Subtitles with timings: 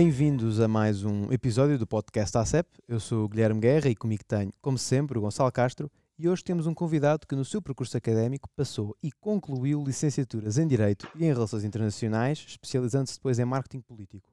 [0.00, 2.68] Bem-vindos a mais um episódio do podcast ACEP.
[2.86, 5.90] Eu sou o Guilherme Guerra e comigo tenho, como sempre, o Gonçalo Castro.
[6.16, 10.68] E hoje temos um convidado que, no seu percurso académico, passou e concluiu licenciaturas em
[10.68, 14.32] Direito e em Relações Internacionais, especializando-se depois em Marketing Político.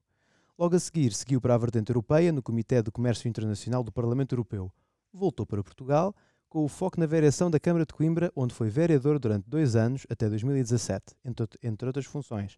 [0.56, 4.36] Logo a seguir, seguiu para a vertente europeia no Comitê do Comércio Internacional do Parlamento
[4.36, 4.72] Europeu.
[5.12, 6.14] Voltou para Portugal,
[6.48, 10.06] com o foco na vereação da Câmara de Coimbra, onde foi vereador durante dois anos,
[10.08, 12.56] até 2017, entre, entre outras funções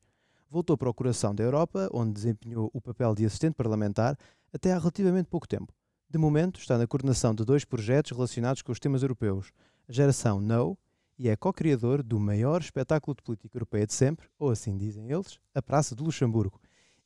[0.51, 4.17] voltou para o coração da Europa, onde desempenhou o papel de assistente parlamentar
[4.53, 5.73] até há relativamente pouco tempo.
[6.11, 9.53] De momento, está na coordenação de dois projetos relacionados com os temas europeus,
[9.87, 10.79] a geração No,
[11.19, 15.39] e é co-criador do maior espetáculo de política europeia de sempre, ou assim dizem eles,
[15.55, 16.61] a Praça de Luxemburgo,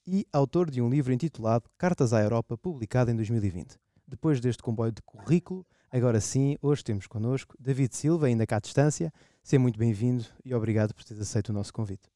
[0.07, 3.77] e autor de um livro intitulado Cartas à Europa, publicado em 2020.
[4.07, 8.61] Depois deste comboio de currículo, agora sim, hoje temos connosco David Silva, ainda cá à
[8.61, 9.13] distância.
[9.43, 12.12] Seja muito bem-vindo e obrigado por teres aceito o nosso convite.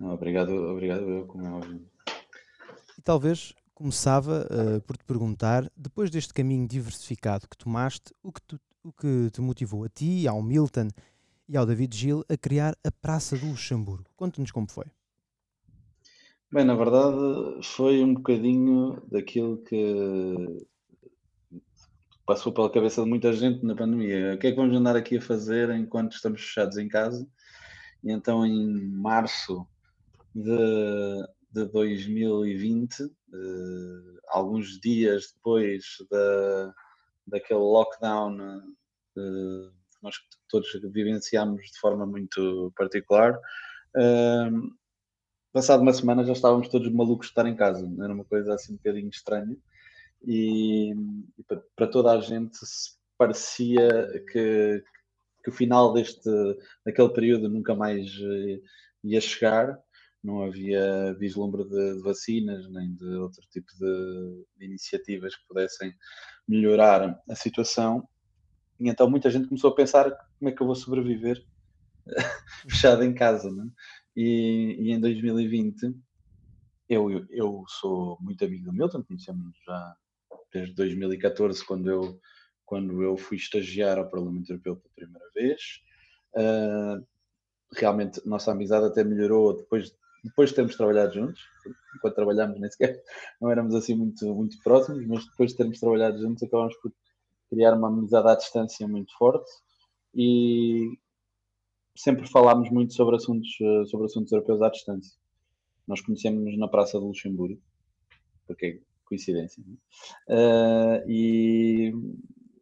[0.00, 1.86] Obrigado, obrigado eu, como é óbvio.
[2.98, 8.40] E talvez começava uh, por te perguntar, depois deste caminho diversificado que tomaste, o que,
[8.42, 10.88] tu, o que te motivou a ti, ao Milton
[11.48, 14.06] e ao David Gil a criar a Praça do Luxemburgo?
[14.16, 14.86] Conta-nos como foi.
[16.52, 17.16] Bem, na verdade
[17.62, 20.66] foi um bocadinho daquilo que
[22.26, 24.34] passou pela cabeça de muita gente na pandemia.
[24.34, 27.26] O que é que vamos andar aqui a fazer enquanto estamos fechados em casa?
[28.02, 29.66] E então em março
[30.34, 33.10] de, de 2020, uh,
[34.28, 36.74] alguns dias depois da,
[37.26, 38.62] daquele lockdown uh,
[39.14, 40.16] que nós
[40.48, 43.38] todos vivenciámos de forma muito particular.
[43.96, 44.70] Uh,
[45.52, 48.74] passado uma semana já estávamos todos malucos de estar em casa, era uma coisa assim
[48.74, 49.56] um bocadinho estranha.
[50.22, 51.44] E, e
[51.74, 52.58] para toda a gente
[53.16, 53.88] parecia
[54.30, 54.84] que,
[55.42, 56.30] que o final deste
[56.84, 58.06] daquele período nunca mais
[59.02, 59.80] ia chegar
[60.22, 65.94] não havia vislumbre de, de vacinas nem de outro tipo de, de, iniciativas que pudessem
[66.46, 68.06] melhorar a situação.
[68.78, 71.42] E então muita gente começou a pensar como é que eu vou sobreviver
[72.68, 73.50] fechado em casa.
[73.50, 73.66] Né?
[74.14, 75.94] E, e, em 2020
[76.88, 79.96] eu, eu sou muito amigo do Milton, conhecemos já
[80.52, 82.20] desde 2014, quando eu,
[82.66, 85.60] quando eu fui estagiar ao Parlamento Europeu pela primeira vez.
[86.34, 87.06] Uh,
[87.76, 89.94] realmente nossa amizade até melhorou depois
[90.24, 91.42] depois de termos trabalhado juntos,
[91.96, 93.02] enquanto trabalhámos nem sequer
[93.40, 96.92] não éramos assim muito, muito próximos, mas depois de termos trabalhado juntos acabámos por
[97.48, 99.50] criar uma amizade à distância muito forte
[100.14, 100.98] e
[101.96, 103.50] sempre falámos muito sobre assuntos,
[103.86, 105.18] sobre assuntos europeus à distância.
[105.86, 107.60] Nós conhecemos na Praça de Luxemburgo,
[108.46, 109.62] porque é coincidência,
[110.28, 111.92] uh, e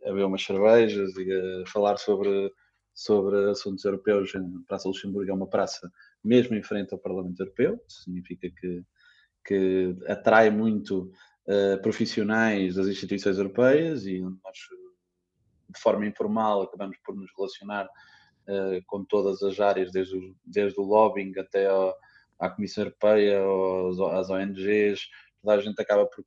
[0.04, 2.50] a ver umas cervejas e a falar sobre,
[2.94, 4.34] sobre assuntos europeus.
[4.34, 5.92] A Praça de Luxemburgo é uma praça
[6.24, 8.82] mesmo em frente ao Parlamento Europeu, significa que,
[9.44, 11.10] que atrai muito
[11.46, 14.58] uh, profissionais das instituições europeias e nós,
[15.70, 20.78] de forma informal, acabamos por nos relacionar uh, com todas as áreas, desde o, desde
[20.80, 21.94] o lobbying até ao,
[22.38, 25.00] à Comissão Europeia, aos, às ONGs,
[25.42, 26.24] toda a gente acaba por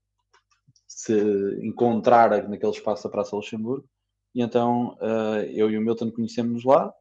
[0.87, 1.13] se
[1.61, 3.87] encontrar naquele espaço da Praça Luxemburgo.
[4.35, 6.93] E então uh, eu e o Milton conhecemos lá,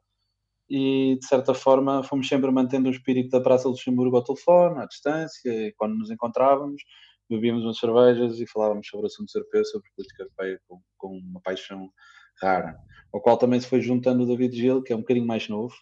[0.71, 4.87] e de certa forma fomos sempre mantendo o espírito da Praça Luxemburgo ao telefone, à
[4.87, 6.83] distância, e quando nos encontrávamos
[7.31, 11.89] bebíamos umas cervejas e falávamos sobre assuntos europeus, sobre política europeia com, com uma paixão
[12.43, 12.77] rara,
[13.13, 15.75] ao qual também se foi juntando o David Gil, que é um bocadinho mais novo,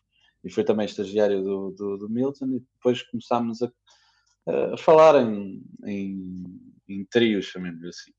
[0.45, 3.71] e foi também estagiário do, do, do Milton, e depois começámos a,
[4.75, 6.45] a falar em, em,
[6.89, 8.13] em trios, chamemos assim.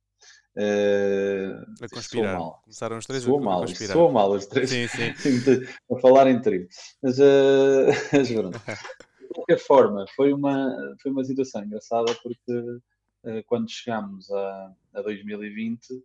[0.59, 2.37] Uh, a conspirar.
[2.37, 2.59] Mal.
[2.63, 3.93] Começaram os três soa a, mal, conspirar.
[3.93, 4.69] Soa mal os três.
[4.69, 5.13] Sim, sim.
[5.89, 6.67] a falar em trio.
[7.01, 7.85] Mas, uh,
[8.23, 15.01] de qualquer forma, foi uma, foi uma situação engraçada porque uh, quando chegámos a, a
[15.01, 16.03] 2020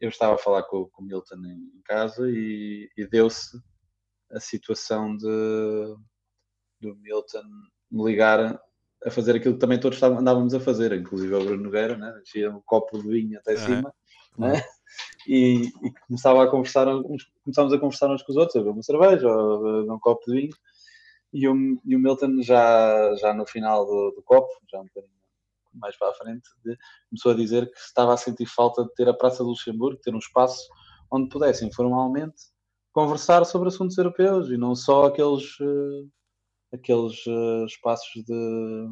[0.00, 3.60] eu estava a falar com, com o Milton em, em casa e, e deu-se
[4.30, 5.96] a situação de
[6.80, 7.44] do Milton
[7.90, 8.58] me ligar
[9.04, 12.20] a fazer aquilo que também todos andávamos a fazer, inclusive o Bruno Nogueira, né?
[12.22, 13.58] enchia um copo de vinho até uhum.
[13.58, 13.94] cima,
[14.38, 14.62] né?
[15.26, 16.86] e, e, começava a conversar,
[17.44, 20.24] começámos a conversar uns com os outros, a beber uma cerveja, ou a um copo
[20.26, 20.56] de vinho,
[21.32, 21.54] e o,
[21.84, 25.12] e o Milton já, já no final do, do copo, já um bocadinho
[25.74, 26.76] mais para a frente, de,
[27.08, 30.14] começou a dizer que estava a sentir falta de ter a Praça do Luxemburgo, ter
[30.14, 30.68] um espaço
[31.10, 32.52] onde pudessem informalmente
[32.92, 36.08] conversar sobre assuntos europeus e não só aqueles uh,
[36.72, 38.88] aqueles uh, espaços de,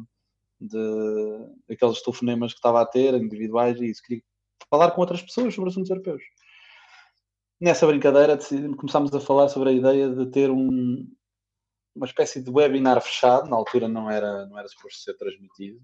[0.59, 4.23] de aqueles telefonemas que estava a ter, individuais, e isso, queria
[4.69, 6.21] falar com outras pessoas sobre assuntos europeus.
[7.59, 8.37] Nessa brincadeira
[8.77, 11.07] começámos a falar sobre a ideia de ter um,
[11.95, 15.79] uma espécie de webinar fechado, na altura não era, não era suposto ser transmitido,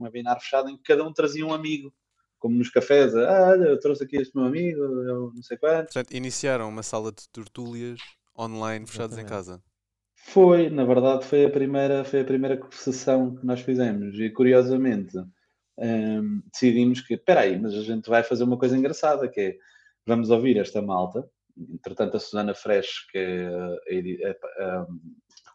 [0.00, 1.92] um webinar fechado em que cada um trazia um amigo,
[2.38, 5.86] como nos cafés, ah, olha, eu trouxe aqui este meu amigo, eu não sei quanto.
[5.86, 7.98] Portanto, iniciaram uma sala de tertúlias
[8.38, 9.62] online fechados em casa.
[10.28, 15.16] Foi, na verdade, foi a primeira, foi a primeira sessão que nós fizemos e curiosamente
[15.78, 19.56] um, decidimos que, espera aí, mas a gente vai fazer uma coisa engraçada, que é,
[20.04, 21.26] vamos ouvir esta malta,
[21.56, 23.46] entretanto a Susana Fresh, que é
[24.26, 24.86] a, a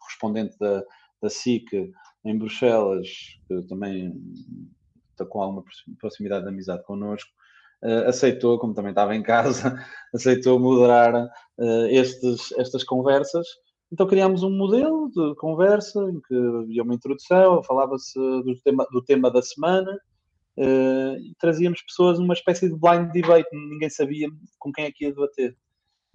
[0.00, 0.82] correspondente da,
[1.20, 1.92] da SIC
[2.24, 3.08] em Bruxelas,
[3.46, 4.14] que também
[5.10, 5.64] está com alguma
[5.98, 7.30] proximidade de amizade connosco,
[7.84, 9.78] uh, aceitou, como também estava em casa,
[10.14, 11.14] aceitou moderar
[11.58, 13.46] uh, estes, estas conversas.
[13.92, 19.02] Então criámos um modelo de conversa em que havia uma introdução, falava-se do tema, do
[19.02, 19.92] tema da semana,
[20.56, 24.28] uh, e trazíamos pessoas numa espécie de blind debate, ninguém sabia
[24.58, 25.54] com quem é que ia debater.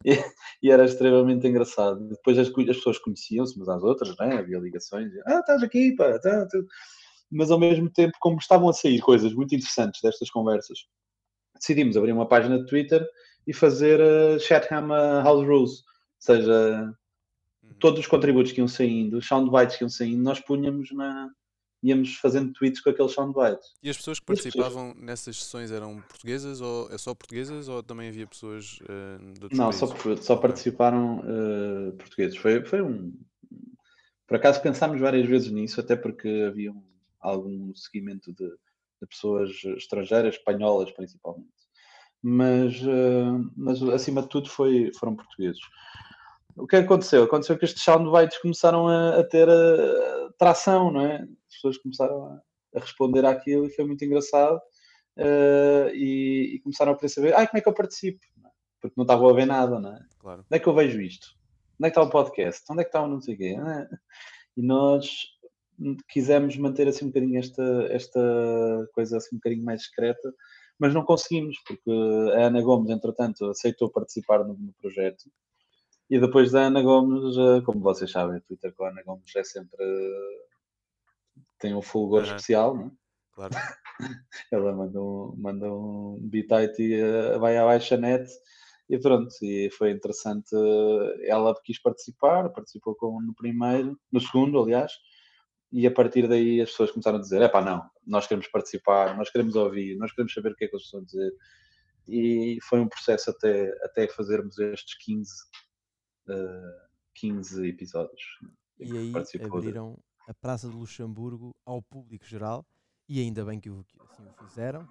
[0.03, 0.09] E,
[0.63, 1.99] e era extremamente engraçado.
[2.09, 4.37] Depois as, as pessoas conheciam-se umas às outras, né?
[4.37, 6.59] havia ligações, ah, estás aqui, pá, tá, tá.
[7.31, 10.79] mas ao mesmo tempo, como estavam a sair coisas muito interessantes destas conversas,
[11.53, 13.07] decidimos abrir uma página de Twitter
[13.45, 15.83] e fazer uh, Chatham uh, House Rules, ou
[16.19, 16.91] seja,
[17.67, 17.75] uhum.
[17.79, 21.29] todos os contributos que iam saindo, os soundbites que iam saindo, nós punhamos na,
[21.83, 23.73] íamos fazendo tweets com aqueles soundbites.
[23.81, 25.05] E as pessoas que participavam pessoas...
[25.05, 29.59] nessas sessões eram portuguesas ou é só portuguesas ou também havia pessoas uh, de outros
[29.59, 29.79] Não, países?
[29.79, 32.37] só, só participaram uh, portugueses.
[32.37, 33.13] Foi, foi um.
[34.27, 36.83] Por acaso pensámos várias vezes nisso, até porque havia um,
[37.19, 41.47] algum seguimento de, de, pessoas estrangeiras, espanholas principalmente.
[42.21, 45.61] Mas, uh, mas acima de tudo foi, foram portugueses.
[46.57, 47.23] O que aconteceu?
[47.23, 49.47] Aconteceu que estes soundbites começaram a, a ter
[50.37, 51.17] tração, não é?
[51.21, 52.41] As pessoas começaram a,
[52.75, 54.59] a responder àquilo e foi muito engraçado.
[55.17, 58.19] Uh, e, e, começaram a querer saber, ah, como é que eu participo?
[58.79, 59.99] Porque não estavam a ver nada, não é?
[60.19, 60.41] Claro.
[60.41, 61.27] Onde é que eu vejo isto?
[61.79, 62.63] Onde é que está o podcast?
[62.69, 63.55] Onde é que está o não sei o quê?
[63.57, 63.87] É?
[64.57, 65.09] E nós
[66.09, 70.33] quisemos manter assim um bocadinho esta, esta coisa assim um bocadinho mais discreta,
[70.79, 71.91] mas não conseguimos, porque
[72.35, 75.23] a Ana Gomes, entretanto, aceitou participar no, no projeto.
[76.09, 79.43] E depois da Ana Gomes, eh, como vocês sabem, Twitter com a Ana Gomes é
[79.43, 79.85] sempre
[81.59, 82.27] tem um fulgor uhum.
[82.27, 82.91] especial, não é?
[83.33, 83.53] Claro.
[84.51, 88.27] Ela manda um, manda um bitite e uh, vai à baixa net
[88.89, 90.55] e pronto, e foi interessante.
[91.23, 94.93] Ela quis participar, participou com, no primeiro, no segundo, aliás,
[95.71, 99.17] e a partir daí as pessoas começaram a dizer: é pá, não, nós queremos participar,
[99.17, 101.31] nós queremos ouvir, nós queremos saber o que é que eles estão a dizer.
[102.07, 105.29] E foi um processo até, até fazermos estes 15,
[106.29, 108.21] uh, 15 episódios.
[108.79, 109.13] E aí
[109.43, 109.97] abriram
[110.27, 112.65] a Praça de Luxemburgo ao público geral,
[113.07, 114.87] e ainda bem que, assim o fizeram.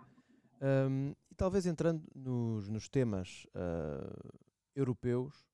[0.61, 4.39] Um, e talvez entrando nos, nos temas uh,
[4.75, 5.45] europeus,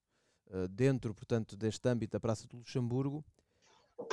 [0.48, 3.24] uh, dentro, portanto, deste âmbito da Praça de Luxemburgo,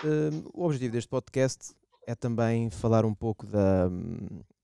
[0.04, 1.74] um, o objetivo deste podcast
[2.08, 3.88] é também falar um pouco da,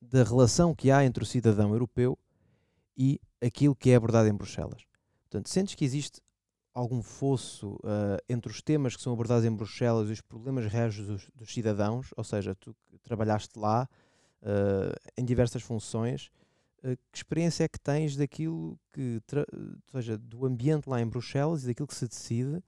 [0.02, 2.18] da relação que há entre o cidadão europeu
[2.98, 4.84] e aquilo que é abordado em Bruxelas.
[5.22, 6.22] Portanto, sentes que existe
[6.75, 10.98] algum fosso uh, entre os temas que são abordados em Bruxelas e os problemas reais
[10.98, 13.88] dos, dos cidadãos, ou seja, tu trabalhaste lá
[14.42, 16.30] uh, em diversas funções,
[16.83, 21.64] uh, que experiência é que tens daquilo que, ou seja, do ambiente lá em Bruxelas
[21.64, 22.61] e daquilo que se decide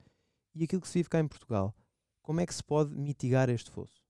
[0.54, 1.74] e aquilo que se vive cá em Portugal?
[2.22, 4.02] Como é que se pode mitigar este fosso?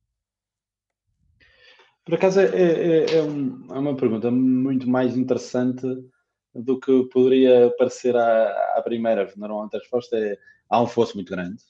[2.04, 5.86] Por acaso é, é, é, um, é uma pergunta muito mais interessante
[6.62, 9.30] do que poderia parecer à, à primeira.
[9.36, 10.38] Normalmente a resposta é
[10.68, 11.62] há um fosso muito grande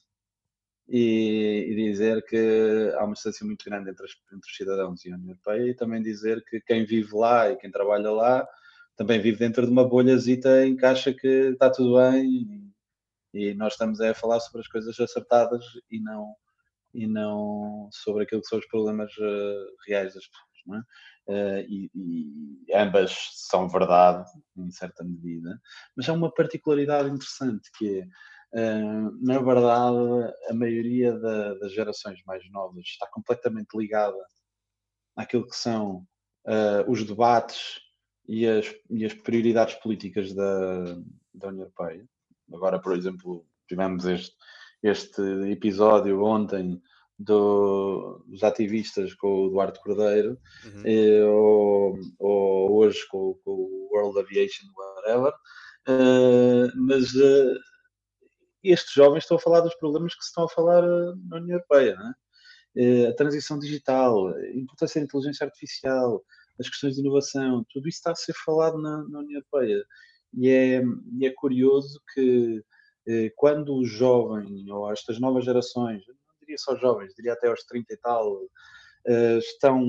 [0.88, 5.12] e, e, dizer que há uma distância muito grande entre, as, entre os cidadãos e
[5.12, 8.49] a União Europeia e também dizer que quem vive lá e quem trabalha lá
[8.97, 12.73] também vive dentro de uma bolhazita em que acha que está tudo bem
[13.35, 16.35] e, e nós estamos a falar sobre as coisas acertadas e não
[16.95, 20.48] e não sobre aquilo que são os problemas uh, reais das pessoas.
[20.67, 20.81] Não é?
[21.29, 25.61] uh, e, e, ambas são verdade, em certa medida,
[25.97, 28.00] mas há uma particularidade interessante que
[28.55, 34.19] é, uh, na verdade, a maioria da, das gerações mais novas está completamente ligada
[35.17, 36.07] àquilo que são
[36.47, 37.81] uh, os debates
[38.27, 40.85] e as, e as prioridades políticas da,
[41.35, 42.07] da União Europeia.
[42.53, 44.37] Agora, por exemplo, tivemos este,
[44.83, 46.81] este episódio ontem
[47.19, 50.87] do, dos ativistas com o Duarte Cordeiro, uhum.
[50.87, 55.33] e, ou, ou, hoje com, com, o World Aviation, whatever,
[55.89, 57.59] uh, mas uh,
[58.63, 61.57] estes jovens estão a falar dos problemas que se estão a falar uh, na União
[61.57, 61.97] Europeia,
[63.09, 66.23] a transição digital, a importância da inteligência artificial,
[66.61, 69.83] as questões de inovação, tudo isso está a ser falado na, na União Europeia.
[70.33, 70.81] E é,
[71.19, 72.63] e é curioso que
[73.35, 76.05] quando os jovens ou estas novas gerações,
[76.49, 79.85] diria só jovens, diria até aos 30 e tal, uh, estão,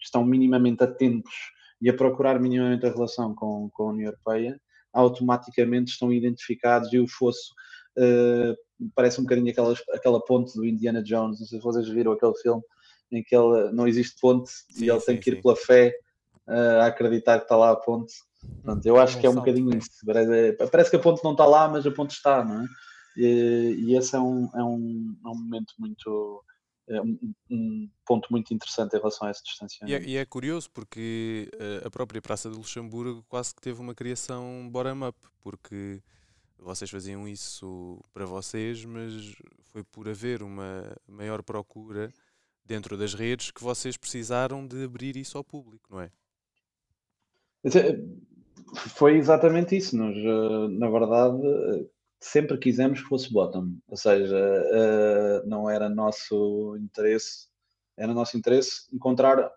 [0.00, 1.34] estão minimamente atentos
[1.82, 4.58] e a procurar minimamente a relação com, com a União Europeia,
[4.92, 7.52] automaticamente estão identificados e o fosso
[7.98, 8.56] uh,
[8.94, 12.34] parece um bocadinho aquela, aquela ponte do Indiana Jones, não sei se vocês viram aquele
[12.36, 12.62] filme
[13.12, 15.42] em que ele, não existe ponte sim, e ele sim, tem que ir sim.
[15.42, 15.92] pela fé
[16.48, 18.12] uh, a acreditar que está lá a ponte.
[18.62, 19.88] Portanto, eu acho que é um bocadinho isso.
[20.70, 22.66] Parece que a ponte não está lá, mas a ponte está, não é?
[23.16, 26.44] E, e esse é um, é um, é um momento muito.
[26.86, 27.18] É um,
[27.50, 29.90] um, ponto muito interessante em relação a esse distanciamento.
[29.90, 33.80] E é, e é curioso porque eh, a própria Praça de Luxemburgo quase que teve
[33.80, 36.02] uma criação bottom-up, porque
[36.58, 39.34] vocês faziam isso para vocês, mas
[39.72, 42.12] foi por haver uma maior procura
[42.66, 46.10] dentro das redes que vocês precisaram de abrir isso ao público, não é?
[47.64, 47.98] é
[48.74, 49.96] foi exatamente isso.
[49.96, 51.40] Nós, eh, na verdade,
[52.24, 57.48] sempre quisemos que fosse bottom, ou seja, uh, não era nosso interesse,
[57.98, 59.52] era nosso interesse encontrar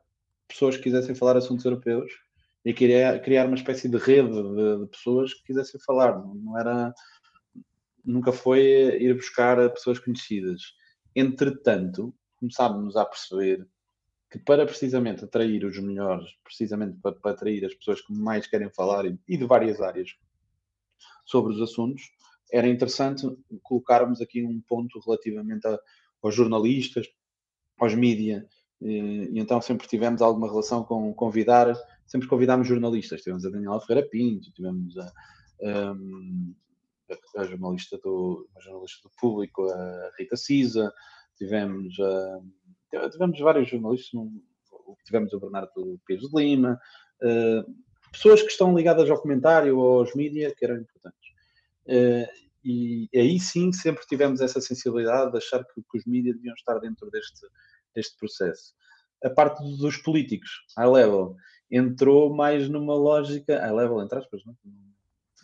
[0.49, 2.11] pessoas que quisessem falar assuntos europeus
[2.65, 6.59] e queria criar uma espécie de rede de, de pessoas que quisessem falar, não, não,
[6.59, 6.93] era,
[8.03, 8.61] nunca foi
[9.01, 10.61] ir buscar pessoas conhecidas.
[11.15, 13.65] Entretanto, começámos a perceber
[14.29, 18.69] que para precisamente atrair os melhores, precisamente para, para atrair as pessoas que mais querem
[18.69, 20.09] falar e, e de várias áreas
[21.25, 22.03] sobre os assuntos,
[22.51, 23.27] era interessante
[23.63, 25.79] colocarmos aqui um ponto relativamente a,
[26.21, 27.07] aos jornalistas,
[27.77, 28.47] aos mídia,
[28.81, 31.73] e, e, então sempre tivemos alguma relação com convidar,
[32.05, 35.11] sempre convidámos jornalistas, tivemos a Daniela Ferreira Pinto, tivemos a,
[35.63, 40.91] a, a jornalista do, a jornalista do público, a Rita Cisa,
[41.37, 44.11] tivemos, a, tivemos vários jornalistas,
[45.05, 46.79] tivemos o Bernardo Pires de Lima,
[47.21, 51.16] uh, pessoas que estão ligadas ao comentário aos mídia que eram importantes.
[51.87, 56.53] Uh, e aí sim sempre tivemos essa sensibilidade de achar que, que os mídias deviam
[56.53, 57.47] estar dentro deste,
[57.95, 58.73] deste processo.
[59.23, 61.35] A parte dos políticos, high level,
[61.71, 64.55] entrou mais numa lógica, high level, entre aspas, não?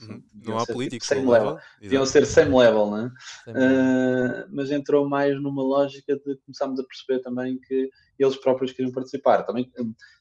[0.09, 0.23] Uhum.
[0.45, 1.07] Não há políticos.
[1.07, 1.57] Same level.
[1.79, 3.11] Deviam ser same level, né?
[3.47, 8.91] Uh, mas entrou mais numa lógica de começarmos a perceber também que eles próprios queriam
[8.91, 9.43] participar.
[9.43, 9.71] Também,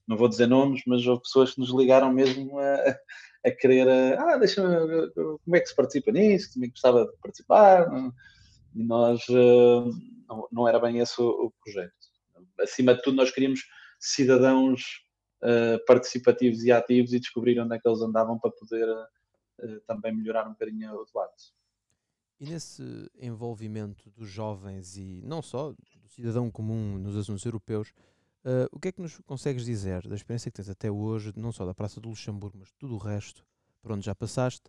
[0.06, 2.96] não vou dizer nomes, mas houve pessoas que nos ligaram mesmo a,
[3.44, 6.54] a querer, ah, deixa-me, como é que se participa nisso?
[6.54, 7.88] Também gostava de participar.
[8.74, 9.90] E nós, uh,
[10.28, 11.92] não, não, era bem esse o, o, projeto.
[12.60, 13.60] Acima de tudo, nós queríamos
[13.98, 14.82] cidadãos
[15.42, 19.06] uh, participativos e ativos e descobrir onde é que eles andavam para poder uh,
[19.86, 21.52] também melhorar um bocadinho o debate.
[22.40, 22.82] E nesse
[23.20, 27.92] envolvimento dos jovens e não só do cidadão comum nos assuntos europeus,
[28.44, 31.52] Uh, o que é que nos consegues dizer da experiência que tens até hoje, não
[31.52, 33.46] só da Praça do Luxemburgo, mas tudo o resto,
[33.80, 34.64] por onde já passaste?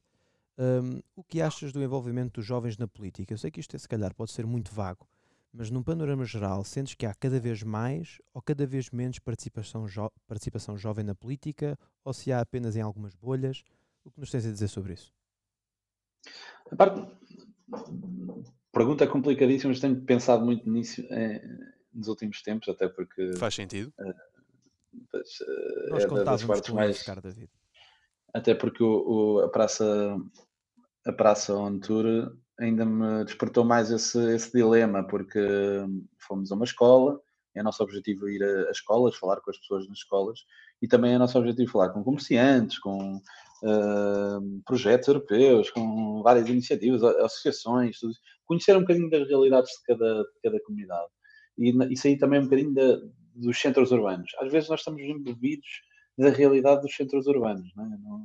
[0.56, 3.34] Um, o que achas do envolvimento dos jovens na política?
[3.34, 5.08] Eu sei que isto, é, se calhar, pode ser muito vago,
[5.52, 9.88] mas num panorama geral, sentes que há cada vez mais ou cada vez menos participação,
[9.88, 13.64] jo participação jovem na política, ou se há apenas em algumas bolhas?
[14.06, 15.14] O que nos tens a dizer sobre isso?
[16.72, 17.02] A parte...
[18.72, 21.02] Pergunta complicadíssima, mas tenho pensado muito nisso.
[21.10, 21.42] É
[21.94, 23.34] nos últimos tempos, até porque.
[23.38, 23.94] Faz sentido.
[24.00, 24.14] Uh,
[25.12, 27.06] mas, uh, Nós é contávamos partes com mais.
[27.06, 27.50] David.
[28.34, 30.18] Até porque o, o, a Praça
[31.06, 35.40] a Praça On Tour ainda me despertou mais esse, esse dilema, porque
[36.20, 37.20] fomos a uma escola,
[37.56, 40.40] é nosso objetivo ir a, a, escolas, falar com as pessoas nas escolas,
[40.82, 43.22] e também é nosso objetivo falar com comerciantes, com
[43.64, 48.14] uh, projetos europeus, com várias iniciativas, associações, tudo,
[48.46, 51.10] conhecer um bocadinho das realidades de cada, de cada comunidade
[51.58, 53.00] e isso aí também é um bocadinho da,
[53.36, 54.32] dos centros urbanos.
[54.40, 55.68] Às vezes nós estamos envolvidos
[56.18, 57.98] da realidade dos centros urbanos, não é?
[57.98, 58.24] Não,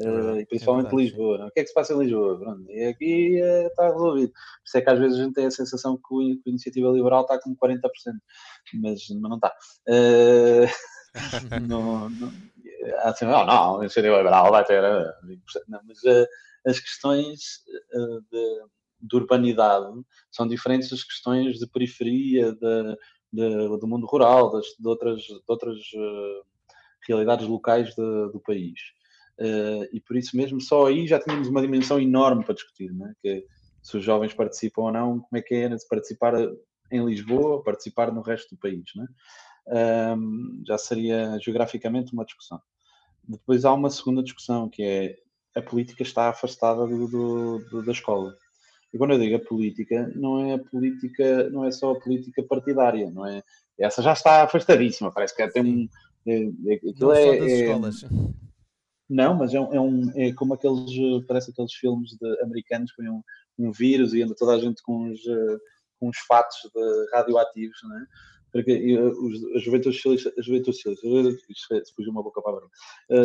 [0.00, 1.46] uh, principalmente é verdade, Lisboa.
[1.46, 2.38] O que é que se passa em Lisboa?
[2.38, 4.32] Pronto, e aqui uh, está resolvido.
[4.32, 6.50] Por isso é que às vezes a gente tem a sensação que, o, que a
[6.50, 7.80] iniciativa liberal está com 40%,
[8.74, 9.52] mas, mas não está.
[9.88, 10.66] Uh,
[11.68, 12.32] não, não,
[13.02, 15.40] assim, não, não, a iniciativa liberal vai ter 20%.
[15.68, 15.98] Não, mas
[16.66, 17.62] as questões
[18.30, 18.62] de
[19.00, 19.86] de urbanidade
[20.30, 22.96] são diferentes das questões de periferia, de,
[23.32, 26.44] de, do mundo rural, das, de outras, de outras uh,
[27.06, 28.80] realidades locais do país.
[29.38, 33.14] Uh, e por isso mesmo, só aí já tínhamos uma dimensão enorme para discutir, né?
[33.22, 33.44] que
[33.82, 36.34] se os jovens participam ou não, como é que é de participar
[36.90, 38.82] em Lisboa, participar no resto do país.
[38.96, 39.06] Né?
[39.70, 42.60] Um, já seria geograficamente uma discussão.
[43.22, 45.16] Depois há uma segunda discussão, que é
[45.54, 48.34] a política está afastada do, do, do da escola.
[48.92, 52.42] E quando eu digo a política, não é a política, não é só a política
[52.42, 53.42] partidária, não é?
[53.78, 55.88] Essa já está afastadíssima, parece que tem um.
[56.26, 58.04] É, é, não é, só das é, escolas.
[59.08, 60.90] Não, mas é, é, um, é como aqueles,
[61.26, 63.22] parece aqueles filmes de, americanos que um,
[63.58, 65.20] um vírus e anda toda a gente com uns,
[65.98, 66.56] com uns fatos
[67.12, 68.06] radioativos, não é?
[68.52, 72.60] Porque os, as juventudes socialistas, as juventudes socialistas, isto fugiu uma boca para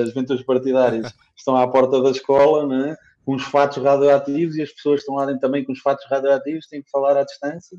[0.02, 4.72] as juventudes partidárias estão à porta da escola, né, com os fatos radioativos e as
[4.72, 7.78] pessoas estão lá dentro também com os fatos radioativos, têm que falar à distância,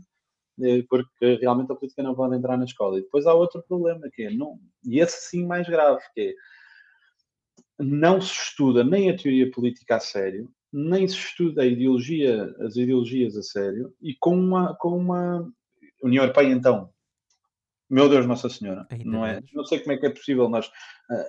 [0.88, 2.98] porque realmente a política não pode entrar na escola.
[2.98, 6.34] E depois há outro problema, que é, não, e esse sim mais grave, que é,
[7.78, 12.76] não se estuda nem a teoria política a sério, nem se estuda a ideologia, as
[12.76, 15.48] ideologias a sério, e com uma, com uma
[16.02, 16.90] União Europeia, então,
[17.88, 19.40] meu Deus, Nossa Senhora, Ainda não é?
[19.52, 20.70] Não sei como é que é possível nós.
[21.10, 21.26] Ah,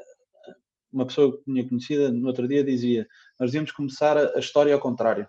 [0.91, 3.07] uma pessoa que tinha conhecida no outro dia dizia:
[3.39, 5.27] Nós devíamos começar a, a história ao contrário.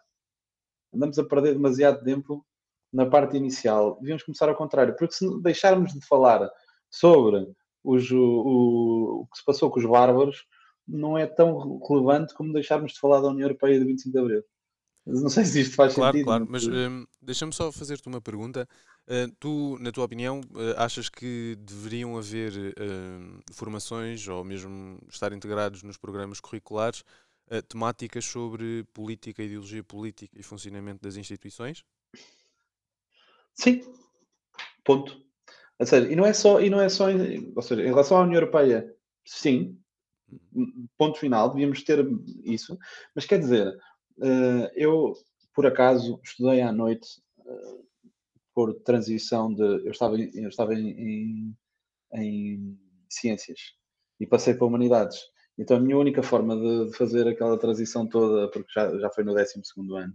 [0.94, 2.46] Andamos a perder demasiado tempo
[2.92, 3.96] na parte inicial.
[4.00, 6.48] Devíamos começar ao contrário, porque se deixarmos de falar
[6.88, 7.46] sobre
[7.82, 10.44] os, o, o, o que se passou com os bárbaros,
[10.86, 14.44] não é tão relevante como deixarmos de falar da União Europeia de 25 de Abril.
[15.06, 16.26] Não sei se isto faz claro, sentido.
[16.26, 18.68] Claro, mas um, deixa-me só fazer-te uma pergunta.
[19.08, 25.32] Uh, tu, na tua opinião, uh, achas que deveriam haver uh, formações ou mesmo estar
[25.32, 27.04] integrados nos programas curriculares
[27.68, 31.84] temáticas sobre política, ideologia política e funcionamento das instituições?
[33.54, 33.84] Sim.
[34.84, 35.24] Ponto.
[35.78, 38.16] Ou seja, e não é só, e não é só em, ou seja, em relação
[38.16, 38.92] à União Europeia,
[39.24, 39.78] sim,
[40.98, 42.04] ponto final, devíamos ter
[42.42, 42.76] isso,
[43.14, 43.78] mas quer dizer,
[44.74, 45.14] eu,
[45.54, 47.22] por acaso, estudei à noite
[48.56, 49.62] por transição de.
[49.62, 51.56] Eu estava, em, eu estava em, em,
[52.14, 53.58] em, ciências
[54.18, 55.20] e passei para humanidades.
[55.58, 59.24] Então a minha única forma de, de fazer aquela transição toda, porque já, já foi
[59.24, 59.62] no 12
[59.94, 60.14] ano,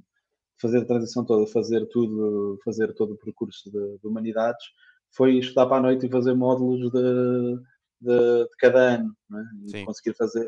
[0.59, 4.65] fazer a transição toda, fazer tudo, fazer todo o percurso de, de humanidades,
[5.11, 7.59] foi estudar para a noite e fazer módulos de,
[8.01, 9.43] de, de cada ano, né?
[9.65, 10.47] e Sim, conseguir fazer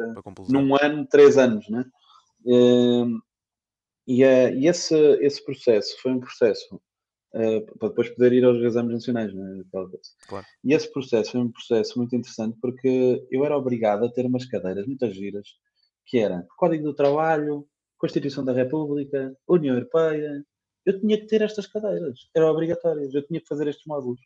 [0.50, 1.70] num ano, três anos.
[1.70, 1.86] Né?
[2.44, 3.22] E, uh,
[4.08, 6.82] e esse, esse processo foi um processo
[7.34, 9.64] uh, para depois poder ir aos exames nacionais, né?
[10.28, 10.46] claro.
[10.64, 14.46] E esse processo foi um processo muito interessante porque eu era obrigado a ter umas
[14.46, 15.48] cadeiras muitas giras
[16.06, 17.68] que era Código do Trabalho,
[17.98, 20.44] Constituição da República, União Europeia.
[20.86, 24.20] Eu tinha que ter estas cadeiras, eram obrigatórias, eu tinha que fazer estes módulos.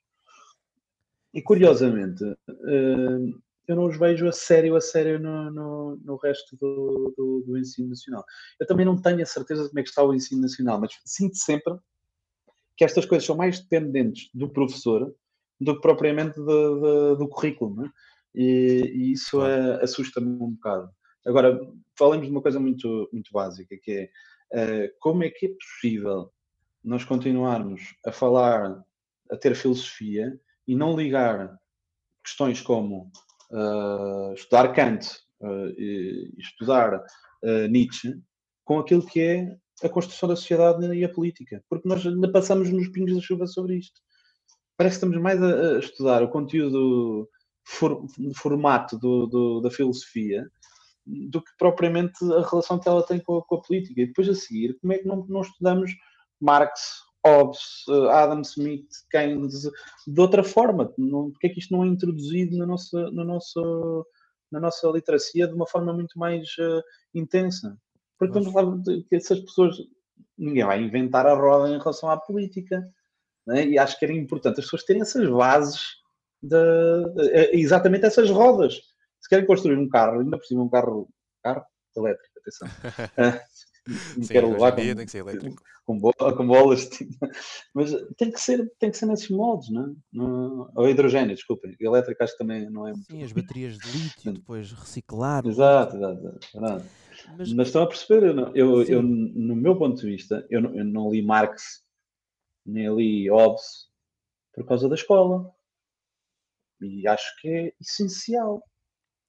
[1.33, 6.55] E curiosamente, uh, eu não os vejo a sério, a sério no, no, no resto
[6.55, 8.23] do, do, do, ensino nacional.
[8.59, 10.97] Eu também não tenho a certeza de como é que está o ensino nacional, mas
[11.05, 11.77] sinto sempre
[12.77, 15.13] que estas coisas são mais dependentes do professor
[15.59, 17.89] do que propriamente de, de, do currículo, é?
[18.35, 20.89] e, e, isso é, assusta-me um bocado.
[21.25, 21.59] Agora,
[21.97, 24.09] falemos de uma coisa muito, muito básica, que
[24.53, 26.31] é uh, como é que é possível
[26.83, 28.81] nós continuarmos a falar,
[29.31, 31.57] a ter filosofia e não ligar
[32.23, 33.11] questões como
[33.51, 35.07] uh, estudar Kant
[35.41, 37.03] uh, e estudar
[37.69, 38.19] Nietzsche
[38.65, 42.69] com aquilo que é a construção da sociedade e a política, porque nós ainda passamos
[42.71, 43.99] nos pingos da chuva sobre isto.
[44.77, 47.29] Parece que estamos mais a, estudar o conteúdo
[47.63, 50.49] for, formato do, do, da filosofia
[51.05, 54.01] do que propriamente a relação que ela tem com a, com a, política.
[54.01, 55.91] E depois a seguir, como é que não, não estudamos
[56.39, 57.59] Marx, Hobbes,
[57.89, 59.63] eh, Adam Smith, Keynes,
[60.05, 60.93] de outra forma.
[60.97, 63.61] Não, porque é que isto não é introduzido na nossa, na nossa,
[64.51, 66.81] na nossa literacia de uma forma muito mais uh,
[67.13, 67.77] intensa?
[68.17, 68.63] Porque vamos lá
[69.09, 69.77] que essas pessoas,
[70.37, 72.83] ninguém vai inventar a roda em relação à política.
[73.45, 73.67] Né?
[73.67, 75.81] E acho que era importante as pessoas terem essas bases,
[76.41, 76.49] de,
[77.15, 78.75] de, eh, exatamente essas rodas.
[79.19, 81.09] Se querem construir um carro, ainda por cima um carro,
[81.43, 81.63] carro
[81.95, 82.67] elétrico, atenção.
[83.87, 85.63] Sim, quero levar com, tem que ser elétrico.
[85.85, 87.13] Com, com bolas, tipo,
[87.73, 90.71] mas tem que ser, tem que ser nesses modos, não é?
[90.75, 91.75] Ou hidrogênio, desculpem.
[91.79, 93.05] Elétrico acho que também não é muito.
[93.05, 95.45] Sim, as baterias de lítio, depois reciclar.
[95.47, 96.39] Exato, exato.
[96.53, 96.85] exato.
[97.35, 100.61] Mas, mas estão a perceber, eu, não, eu, eu, no meu ponto de vista, eu
[100.61, 101.83] não, eu não li Marx,
[102.65, 103.87] nem li Hobbes,
[104.53, 105.49] por causa da escola.
[106.81, 108.61] E acho que é essencial.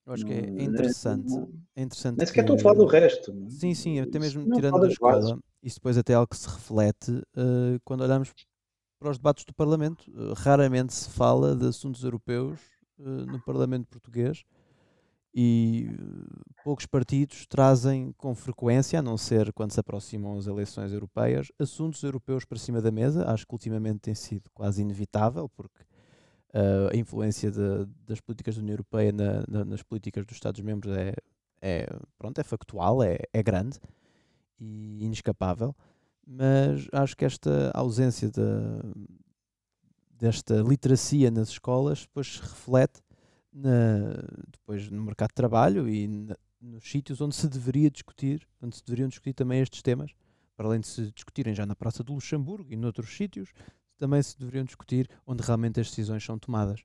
[0.06, 1.34] Eu acho que é interessante.
[1.76, 3.30] É interessante Nem sequer estou a falar do resto.
[3.30, 3.50] É?
[3.50, 6.48] Sim, sim, até mesmo não tirando da escola, isso depois até é algo que se
[6.48, 8.32] reflete uh, quando olhamos
[8.98, 10.10] para os debates do Parlamento.
[10.10, 12.58] Uh, raramente se fala de assuntos europeus
[12.98, 14.44] uh, no Parlamento português
[15.34, 15.90] e
[16.64, 22.02] poucos partidos trazem com frequência, a não ser quando se aproximam as eleições europeias, assuntos
[22.02, 23.30] europeus para cima da mesa.
[23.30, 25.82] Acho que ultimamente tem sido quase inevitável, porque
[26.54, 30.96] uh, a influência de, das políticas da União Europeia na, na, nas políticas dos Estados-membros
[30.96, 31.14] é,
[31.60, 31.86] é,
[32.18, 33.78] pronto, é factual, é, é grande
[34.58, 35.74] e inescapável,
[36.26, 38.40] mas acho que esta ausência de,
[40.10, 43.00] desta literacia nas escolas depois se reflete
[43.58, 44.14] na,
[44.52, 48.84] depois no mercado de trabalho e na, nos sítios onde se deveria discutir, onde se
[48.84, 50.12] deveriam discutir também estes temas,
[50.56, 53.52] para além de se discutirem já na Praça do Luxemburgo e noutros sítios,
[53.96, 56.84] também se deveriam discutir onde realmente as decisões são tomadas.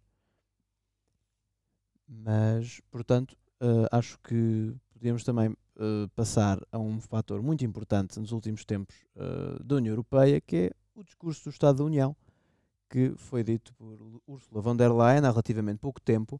[2.07, 8.31] Mas, portanto, uh, acho que podíamos também uh, passar a um fator muito importante nos
[8.31, 12.15] últimos tempos uh, da União Europeia, que é o discurso do Estado da União,
[12.89, 16.39] que foi dito por Ursula von der Leyen há relativamente pouco tempo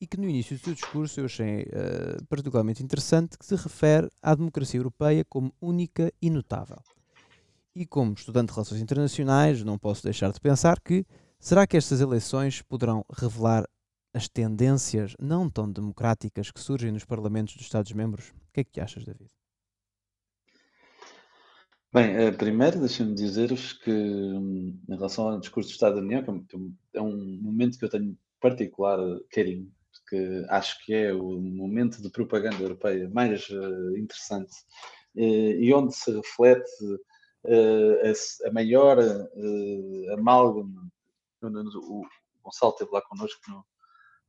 [0.00, 4.08] e que no início do seu discurso eu achei uh, particularmente interessante, que se refere
[4.22, 6.78] à democracia europeia como única e notável.
[7.74, 11.04] E como estudante de relações internacionais, não posso deixar de pensar que
[11.38, 13.64] será que estas eleições poderão revelar
[14.14, 18.30] as tendências não tão democráticas que surgem nos parlamentos dos Estados-membros?
[18.30, 19.30] O que é que achas, David?
[21.92, 26.44] Bem, eh, primeiro deixa-me dizer-vos que, hum, em relação ao discurso do Estado da União,
[26.92, 28.98] é um momento que eu tenho particular
[29.30, 29.72] carinho,
[30.08, 34.54] porque acho que é o momento de propaganda europeia mais uh, interessante
[35.14, 36.70] uh, e onde se reflete
[37.44, 38.98] uh, a, maior
[40.14, 40.90] amálgama.
[41.42, 42.06] O,
[42.42, 43.64] Gonçalo esteve lá connosco no,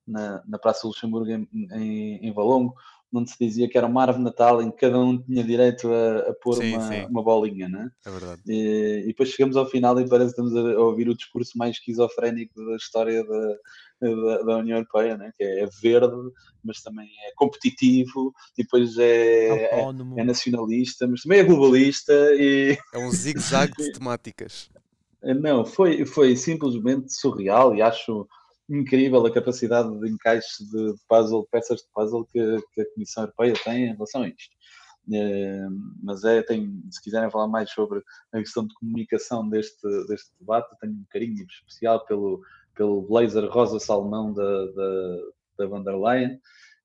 [0.05, 2.75] na, na Praça Luxemburgo, em, em, em Valongo,
[3.13, 5.91] onde se dizia que era uma árvore de Natal em que cada um tinha direito
[5.91, 7.05] a, a pôr sim, uma, sim.
[7.05, 7.89] uma bolinha, né?
[8.05, 8.41] É verdade.
[8.47, 11.77] E, e, depois chegamos ao final e parece que estamos a, ouvir o discurso mais
[11.77, 13.55] esquizofrénico da história da,
[14.01, 15.31] da, da União Europeia, né?
[15.35, 16.31] que é, verde,
[16.63, 19.81] mas também é competitivo, e depois é, é,
[20.17, 22.13] é nacionalista, mas também é globalista.
[22.35, 22.77] E...
[22.93, 24.69] É um zigue-zague de temáticas.
[25.21, 28.25] Não, foi, foi simplesmente surreal e acho
[28.69, 33.53] incrível a capacidade de encaixe de puzzle, peças de puzzle que, que a Comissão Europeia
[33.63, 34.55] tem em relação a isto.
[35.11, 35.67] É,
[36.03, 40.77] mas é, tem, se quiserem falar mais sobre a questão de comunicação deste, deste debate,
[40.79, 42.41] tenho um carinho especial pelo,
[42.75, 45.17] pelo blazer rosa salmão da, da,
[45.57, 46.39] da van der Leyen,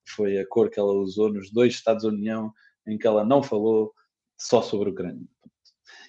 [0.07, 2.53] foi a cor que ela usou nos dois Estados da União
[2.87, 3.93] em que ela não falou
[4.39, 5.27] só sobre a Ucrânia.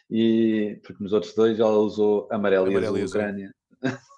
[0.09, 3.53] E, porque nos outros dois ela usou amarelo, amarelo e azul, Ucrânia.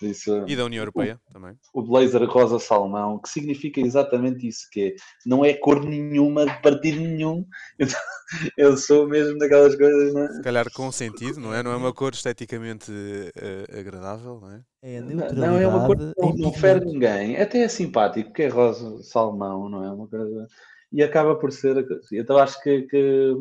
[0.00, 1.56] Isso, e da União Europeia o, também.
[1.72, 4.94] O blazer rosa salmão, que significa exatamente isso, que é,
[5.26, 7.46] não é cor nenhuma de partido nenhum.
[8.56, 10.28] Eu, sou mesmo daquelas coisas, não é?
[10.28, 11.62] Se calhar com sentido, não é?
[11.62, 14.62] Não é uma cor esteticamente uh, agradável, não é?
[14.82, 17.36] É não, é uma cor que não, não fere ninguém.
[17.36, 19.92] Até é simpático, porque é rosa salmão, não é?
[19.92, 20.48] Uma coisa
[20.92, 23.34] e acaba por ser, então acho que, que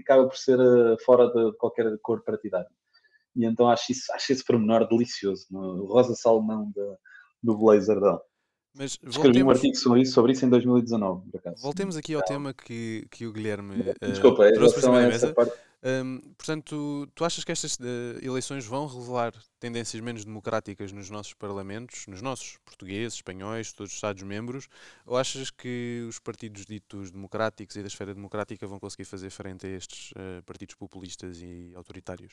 [0.00, 2.68] acaba por ser eh, fora de qualquer cor partidária.
[3.36, 6.96] E então acho, isso, acho esse pormenor delicioso, no rosa salmão da,
[7.42, 8.20] do blazer dela.
[8.74, 9.16] Mas voltemos...
[9.16, 11.62] Escrevi um artigo sobre isso, sobre isso em 2019, por acaso.
[11.62, 15.32] Voltemos aqui ao tema que, que o Guilherme uh, Desculpa, trouxe para cima da mesa.
[15.32, 15.52] Parte...
[15.82, 21.32] Um, portanto, tu achas que estas uh, eleições vão revelar tendências menos democráticas nos nossos
[21.32, 24.68] parlamentos, nos nossos portugueses, espanhóis, todos os Estados-membros,
[25.06, 29.66] ou achas que os partidos ditos democráticos e da esfera democrática vão conseguir fazer frente
[29.66, 32.32] a estes uh, partidos populistas e autoritários?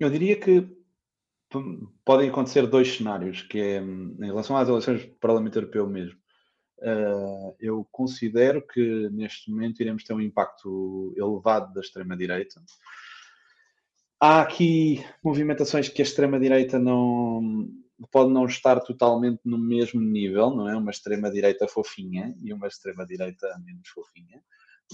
[0.00, 0.66] Eu diria que
[2.06, 6.18] podem acontecer dois cenários, que é em relação às eleições do Parlamento Europeu mesmo.
[6.78, 12.62] Uh, eu considero que neste momento iremos ter um impacto elevado da extrema-direita.
[14.18, 17.68] Há aqui movimentações que a extrema-direita não
[18.10, 20.74] pode não estar totalmente no mesmo nível, não é?
[20.74, 24.42] Uma extrema-direita fofinha e uma extrema-direita menos fofinha.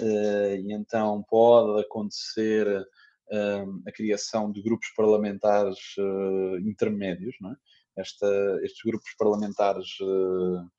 [0.00, 2.66] Uh, e então pode acontecer
[3.86, 7.56] a criação de grupos parlamentares uh, intermédios, não é?
[7.96, 10.70] Esta, estes grupos parlamentares, uh,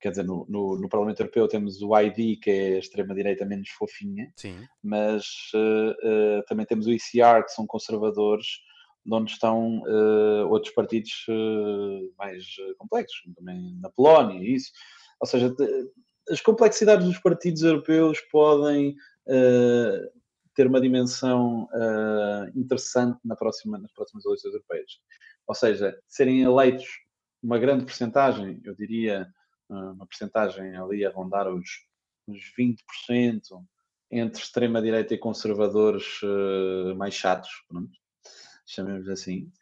[0.00, 3.70] quer dizer, no, no, no, Parlamento Europeu temos o ID, que é a extrema-direita menos
[3.70, 4.56] fofinha, Sim.
[4.82, 8.46] mas uh, também temos o ICR, que são conservadores,
[9.08, 9.82] onde estão
[10.50, 11.12] outros partidos
[12.18, 12.44] mais
[12.76, 14.72] complexos, também na Polónia, isso.
[15.20, 15.54] Ou seja,
[16.28, 18.96] as complexidades dos partidos europeus podem
[20.56, 24.98] ter uma dimensão uh, interessante na próxima, nas próximas eleições europeias.
[25.46, 26.86] Ou seja, serem eleitos
[27.42, 29.28] uma grande porcentagem, eu diria
[29.68, 31.68] uh, uma porcentagem ali a rondar os,
[32.26, 33.62] os 20%,
[34.10, 37.92] entre extrema-direita e conservadores uh, mais chatos, pronto,
[38.64, 39.52] chamemos assim.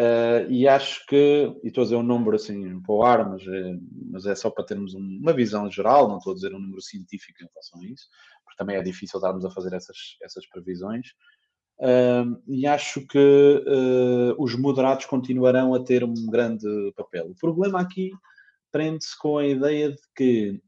[0.00, 3.46] Uh, e acho que, e estou a dizer um número assim para o ar, mas
[3.46, 3.78] é,
[4.10, 6.80] mas é só para termos um, uma visão geral, não estou a dizer um número
[6.80, 8.08] científico em relação a isso,
[8.56, 11.08] também é difícil darmos a fazer essas, essas previsões.
[11.78, 17.30] Uh, e acho que uh, os moderados continuarão a ter um grande papel.
[17.30, 18.10] O problema aqui
[18.72, 20.62] prende-se com a ideia de que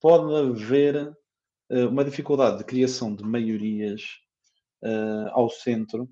[0.00, 1.12] pode haver
[1.90, 4.02] uma dificuldade de criação de maiorias
[5.32, 6.08] ao centro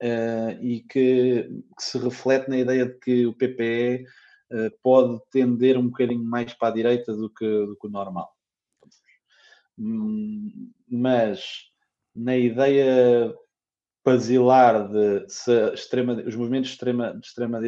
[0.00, 4.04] e que, que, se reflete na ideia de que o PPE
[4.82, 8.30] pode tender um bocadinho mais para a direita do que, do que o normal.
[9.78, 11.68] Hum, mas
[12.14, 13.34] na ideia
[14.04, 17.60] basilar de se extrema, os movimentos de extrema, de extrema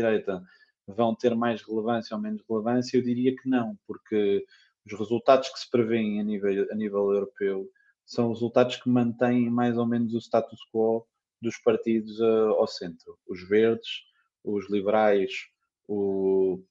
[0.86, 4.44] vão ter mais relevância ou menos relevância, eu diria que não, porque
[4.86, 7.68] os resultados que se prevêem a nível, a nível europeu
[8.04, 11.06] são resultados que mantêm mais ou menos o status quo
[11.40, 13.18] dos partidos uh, ao centro.
[13.26, 13.88] Os verdes,
[14.44, 15.32] os liberais,
[15.88, 16.62] o,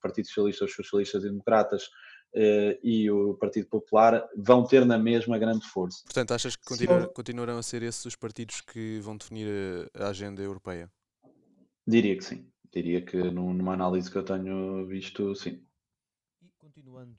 [0.00, 1.84] Partido Socialista, os socialistas e democratas
[2.34, 6.02] uh, e o Partido Popular vão ter na mesma grande força.
[6.04, 9.48] Portanto, achas que continua, continuarão a ser esses os partidos que vão definir
[9.94, 10.90] a agenda europeia?
[11.86, 12.50] Diria que sim.
[12.72, 15.62] Diria que numa análise que eu tenho visto, sim.
[16.42, 17.16] E continuando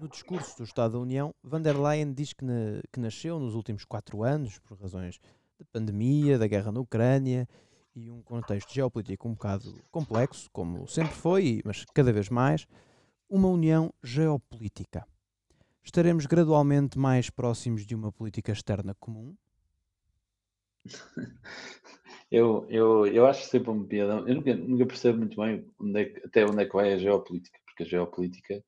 [0.00, 3.54] no discurso do Estado da União, van der Leyen diz que, na, que nasceu nos
[3.54, 5.18] últimos quatro anos, por razões
[5.76, 7.46] pandemia, da guerra na Ucrânia
[7.94, 12.66] e um contexto geopolítico um bocado complexo, como sempre foi, mas cada vez mais,
[13.28, 15.06] uma união geopolítica.
[15.84, 19.36] Estaremos gradualmente mais próximos de uma política externa comum?
[22.28, 24.14] Eu, eu, eu acho sempre uma piada.
[24.28, 27.56] Eu nunca, nunca percebo muito bem onde é até onde é que vai a geopolítica,
[27.64, 28.64] porque a geopolítica,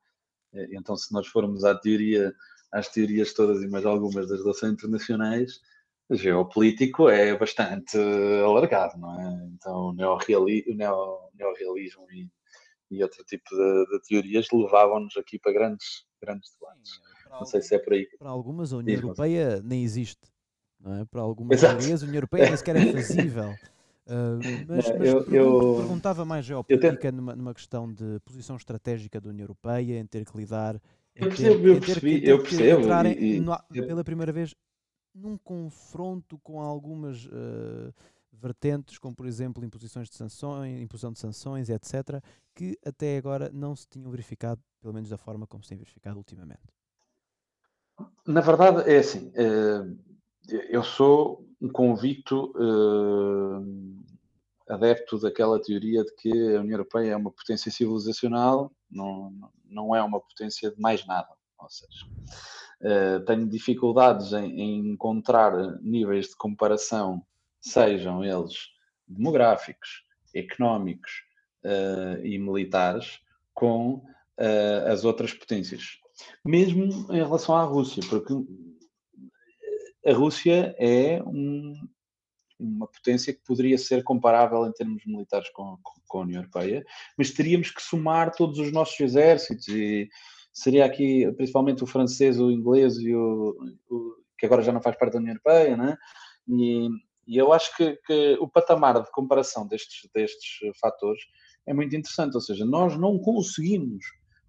[0.53, 2.33] eh, então, se nós formos à teoria,
[2.71, 5.61] às teorias todas e mais algumas das relações internacionais,
[6.11, 7.99] geopolítico é bastante
[8.45, 9.49] alargado, não é?
[9.55, 12.29] Então, o, neorreali, o neo, neorrealismo e,
[12.91, 17.01] e outro tipo de, de teorias levavam-nos aqui para grandes, grandes debates.
[17.31, 18.07] não sei se é por aí.
[18.19, 20.21] Para algumas, a União Europeia nem existe.
[20.81, 21.05] Não é?
[21.05, 23.55] Para algumas teorias, a União Europeia nem sequer é fazível.
[24.07, 29.29] Uh, mas, mas eu, eu, perguntava mais geopolítica numa, numa questão de posição estratégica da
[29.29, 30.81] União Europeia, em ter que lidar.
[31.15, 32.89] Eu percebo, ter, eu percebi, eu percebo.
[33.19, 33.43] E,
[33.75, 34.55] e, pela primeira vez
[35.15, 37.93] num confronto com algumas uh,
[38.33, 42.23] vertentes, como por exemplo imposições de sanções, imposição de sanções, etc.,
[42.55, 46.19] que até agora não se tinham verificado, pelo menos da forma como se tem verificado
[46.19, 46.73] ultimamente.
[48.27, 49.29] Na verdade, é assim.
[49.29, 49.99] Uh,
[50.71, 54.05] eu sou um convicto uh,
[54.69, 59.33] adepto daquela teoria de que a União Europeia é uma potência civilizacional, não,
[59.65, 61.29] não é uma potência de mais nada.
[61.59, 62.07] Ou seja,
[62.83, 67.25] uh, tenho dificuldades em, em, encontrar níveis de comparação,
[67.61, 68.55] sejam eles
[69.07, 71.11] demográficos, económicos
[71.65, 73.21] uh, e militares,
[73.55, 75.99] com uh, as outras potências.
[76.45, 78.35] Mesmo em relação à Rússia, porque
[80.07, 81.75] a Rússia é um,
[82.59, 86.85] uma potência que poderia ser comparável em termos militares com, com, a União Europeia,
[87.17, 90.09] mas teríamos que somar todos os nossos exércitos e
[90.59, 93.57] seria aqui principalmente o francês, o inglês e o,
[93.89, 95.97] o que agora já não faz parte da União Europeia, né?
[96.49, 96.89] E,
[97.27, 101.23] e eu acho que, que, o patamar de comparação destes, destes fatores
[101.67, 104.05] é muito interessante, ou seja, nós não conseguimos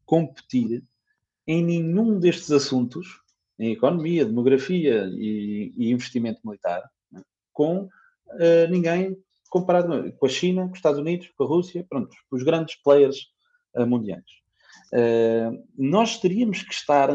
[0.05, 0.83] competir
[1.45, 3.07] em nenhum destes assuntos,
[3.59, 7.21] em economia, demografia e, e investimento militar, né?
[7.51, 9.17] com uh, ninguém
[9.49, 13.27] comparado com a China, com os Estados Unidos, com a Rússia, pronto, os grandes players
[13.75, 14.48] uh, mundiais.
[14.93, 17.11] Uh, nós teríamos que estar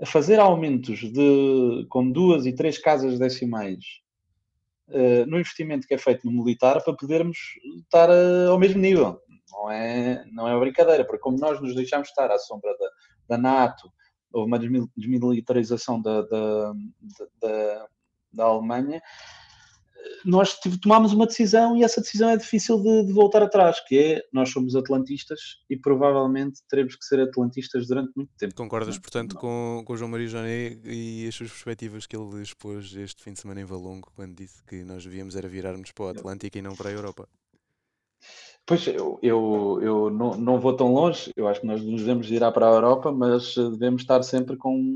[0.00, 3.84] a fazer aumentos de, com duas e três casas decimais
[4.88, 7.38] uh, no investimento que é feito no militar para podermos
[7.82, 9.20] estar uh, ao mesmo nível.
[9.50, 12.90] Não é, não é brincadeira, porque como nós nos deixamos estar à sombra da,
[13.30, 13.90] da NATO,
[14.32, 14.58] houve uma
[14.96, 16.72] desmilitarização da, da,
[17.40, 17.86] da,
[18.32, 19.00] da Alemanha,
[20.24, 24.22] nós tomámos uma decisão e essa decisão é difícil de, de, voltar atrás, que é
[24.32, 28.54] nós somos atlantistas e provavelmente teremos que ser atlantistas durante muito tempo.
[28.54, 29.02] Concordas, não?
[29.02, 29.40] portanto, não.
[29.40, 33.32] Com, com o João Maria Joné e as suas perspectivas que ele expôs este fim
[33.32, 36.62] de semana em Valongo, quando disse que nós devíamos era virarmos para o Atlântico e
[36.62, 37.28] não para a Europa?
[38.66, 42.28] Pois, eu, eu, eu não, não vou tão longe, eu acho que nós nos devemos
[42.28, 44.94] virar para a Europa, mas devemos estar sempre com,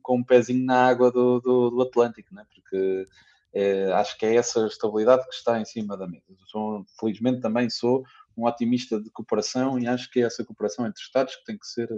[0.00, 2.44] com um pezinho na água do, do, do Atlântico, né?
[2.54, 3.08] porque
[3.54, 6.24] é, acho que é essa estabilidade que está em cima da mesa.
[6.46, 8.02] Sou, felizmente também sou
[8.36, 11.66] um otimista de cooperação e acho que é essa cooperação entre Estados que tem que
[11.66, 11.90] ser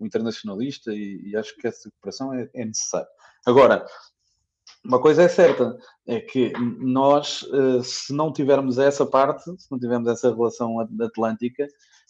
[0.00, 3.08] um internacionalista e, e acho que essa cooperação é, é necessária.
[3.46, 3.86] Agora,
[4.84, 9.78] uma coisa é certa, é que nós, eh, se não tivermos essa parte, se não
[9.78, 11.66] tivermos essa relação atlântica,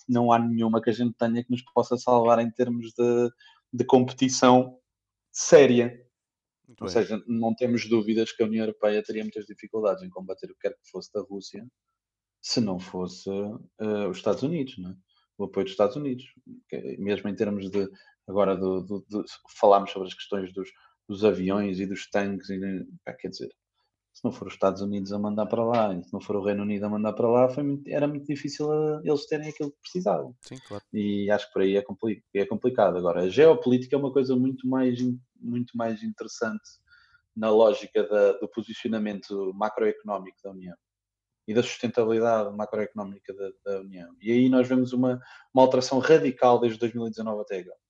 [0.08, 3.30] não há nenhuma que a gente tenha que nos possa salvar em termos de,
[3.72, 4.76] de competição
[5.30, 6.03] séria.
[6.66, 6.94] Muito Ou bem.
[6.94, 10.60] seja, não temos dúvidas que a União Europeia teria muitas dificuldades em combater o que
[10.68, 11.66] quer que fosse da Rússia
[12.40, 14.94] se não fosse uh, os Estados Unidos, é?
[15.38, 16.24] o apoio dos Estados Unidos.
[16.68, 17.88] Que, mesmo em termos de,
[18.28, 19.24] agora, do, do, do,
[19.58, 20.70] falámos sobre as questões dos,
[21.08, 22.58] dos aviões e dos tanques, e,
[23.18, 23.50] quer dizer,
[24.14, 26.44] se não for os Estados Unidos a mandar para lá, e se não for o
[26.44, 29.72] Reino Unido a mandar para lá, foi muito, era muito difícil a, eles terem aquilo
[29.72, 30.34] que precisavam.
[30.40, 30.84] Sim, claro.
[30.92, 32.96] E acho que por aí é, compli é complicado.
[32.96, 35.00] Agora, a geopolítica é uma coisa muito mais,
[35.40, 36.62] muito mais interessante
[37.36, 40.76] na lógica da, do posicionamento macroeconómico da União
[41.48, 44.14] e da sustentabilidade macroeconómica da, da, União.
[44.22, 45.20] E aí nós vemos uma,
[45.52, 47.83] uma alteração radical desde 2019 até agora.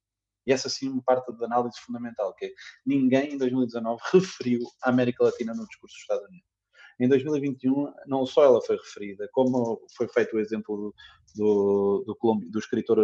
[0.46, 2.50] E essa sim uma parte da análise fundamental, que é
[2.84, 6.53] ninguém em 2019 referiu a América Latina no discurso do Estado Unido.
[6.98, 10.94] Em 2021, não só ela foi referida, como foi feito o exemplo
[11.34, 12.98] do, do, do, do escritor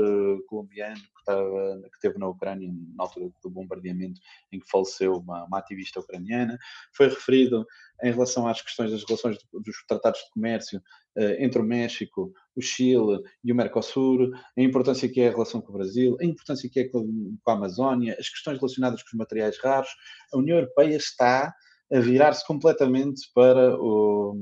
[0.46, 4.20] colombiano que, estava, que na Ucrânia na altura do bombardeamento
[4.52, 6.56] em que faleceu uma, uma ativista ucraniana,
[6.92, 7.66] foi referido
[8.02, 10.80] em relação às questões das relações dos tratados de comércio
[11.16, 15.60] eh, entre o México, o Chile e o Mercosul, a importância que é a relação
[15.60, 19.18] com o Brasil, a importância que é com a Amazónia, as questões relacionadas com os
[19.18, 19.90] materiais raros.
[20.32, 21.54] A União Europeia está
[21.92, 24.36] a virar-se completamente para o,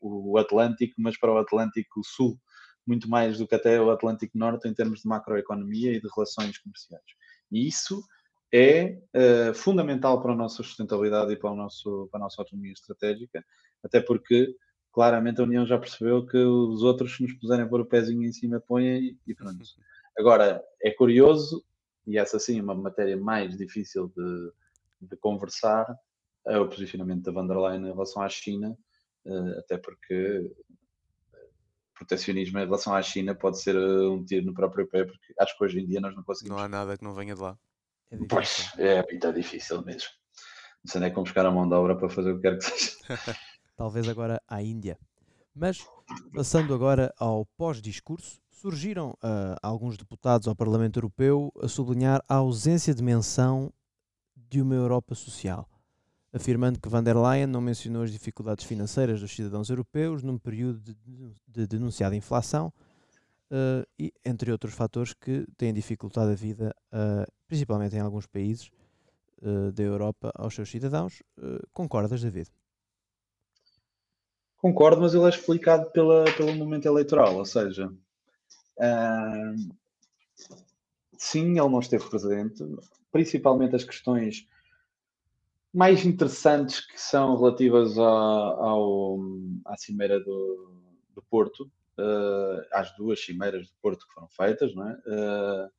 [0.00, 2.38] o Atlântico, mas para o Atlântico Sul,
[2.86, 6.58] muito mais do que até o Atlântico Norte em termos de macroeconomia e de relações
[6.58, 7.04] comerciais.
[7.50, 8.02] E isso
[8.52, 12.72] é uh, fundamental para a nossa sustentabilidade e para, o nosso, para a nossa autonomia
[12.72, 13.44] estratégica,
[13.82, 14.54] até porque
[14.92, 18.32] claramente a União já percebeu que os outros, se nos puserem pôr o pezinho em
[18.32, 19.64] cima, põem e pronto.
[20.18, 21.64] Agora, é curioso,
[22.06, 24.52] e essa sim é uma matéria mais difícil de,
[25.08, 25.86] de conversar,
[26.46, 28.76] o posicionamento da van der Leyen em relação à China,
[29.26, 31.48] eh, até porque eh,
[31.94, 35.56] protecionismo em relação à China pode ser eh, um tiro no próprio pé, porque acho
[35.56, 36.56] que hoje em dia nós não conseguimos.
[36.56, 37.58] Não há nada que não venha de lá.
[38.10, 40.08] É pois, é, é difícil mesmo.
[40.84, 42.64] Não sei nem como buscar a mão de obra para fazer o que quer que
[42.64, 42.96] seja.
[43.76, 44.98] Talvez agora à Índia.
[45.54, 45.86] Mas,
[46.34, 52.94] passando agora ao pós-discurso, surgiram uh, alguns deputados ao Parlamento Europeu a sublinhar a ausência
[52.94, 53.72] de menção
[54.36, 55.69] de uma Europa social
[56.32, 60.80] afirmando que van der Leyen não mencionou as dificuldades financeiras dos cidadãos europeus num período
[60.80, 60.96] de,
[61.46, 62.72] de denunciada inflação
[63.50, 68.70] uh, e entre outros fatores que têm dificultado a vida, uh, principalmente em alguns países
[69.42, 71.22] uh, da Europa, aos seus cidadãos.
[71.72, 72.48] concordas, David?
[74.56, 77.90] Concordo, mas ele é explicado pela, pelo momento eleitoral, ou seja,
[81.16, 82.62] sim, ele não esteve presente,
[83.10, 84.46] principalmente as questões
[85.72, 89.18] mais interessantes que são relativas ao, ao
[89.66, 90.82] à Cimeira do,
[91.14, 94.92] do Porto, uh, às duas cimeiras do Porto que foram feitas, não é?
[94.94, 95.70] Uh,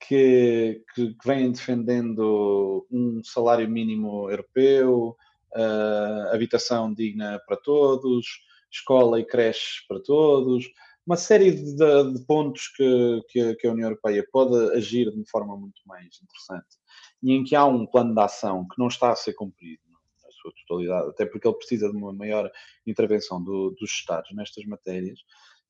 [0.00, 5.16] que, que, que vêm defendendo um salário mínimo europeu,
[5.54, 8.26] uh, habitação digna para todos,
[8.70, 10.68] escola e creches para todos,
[11.06, 15.80] uma série de, de pontos que, que, a União Europeia pode agir de forma muito
[15.86, 16.81] mais interessante
[17.22, 19.82] e em que há um plano de ação que não está a ser cumprido
[20.22, 22.50] na sua totalidade, até porque ele precisa de uma maior
[22.86, 25.20] intervenção do, dos Estados nestas matérias,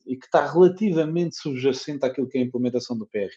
[0.07, 3.31] e que está relativamente subjacente àquilo que é a implementação do PRR.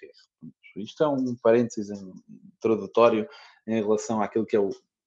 [0.77, 2.01] Isto é um parênteses
[2.55, 3.27] introdutório
[3.67, 4.59] em relação àquilo que é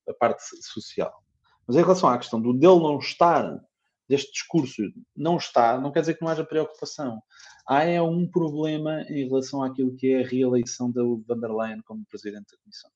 [0.09, 1.23] a parte social.
[1.67, 3.61] Mas em relação à questão do dele não estar,
[4.09, 4.83] deste discurso
[5.15, 7.23] não está, não quer dizer que não haja preocupação.
[7.67, 11.83] Há é um problema em relação àquilo que é a reeleição da van der Leyen
[11.83, 12.91] como Presidente da Comissão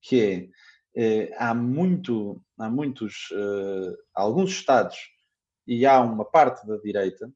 [0.00, 0.48] que é,
[1.00, 4.96] eh, há, muito, há muitos, eh, alguns Estados
[5.66, 7.30] e há uma parte da direita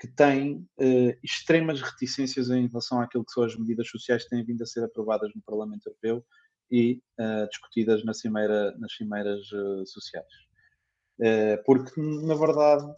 [0.00, 4.44] que tem eh, extremas reticências em relação àquilo que são as medidas sociais que têm
[4.44, 6.24] vindo a ser aprovadas no Parlamento Europeu
[6.70, 7.00] e
[7.50, 9.40] discutidas na cimeira, nas cimeiras
[9.86, 10.26] sociais.
[11.64, 12.94] porque, na verdade,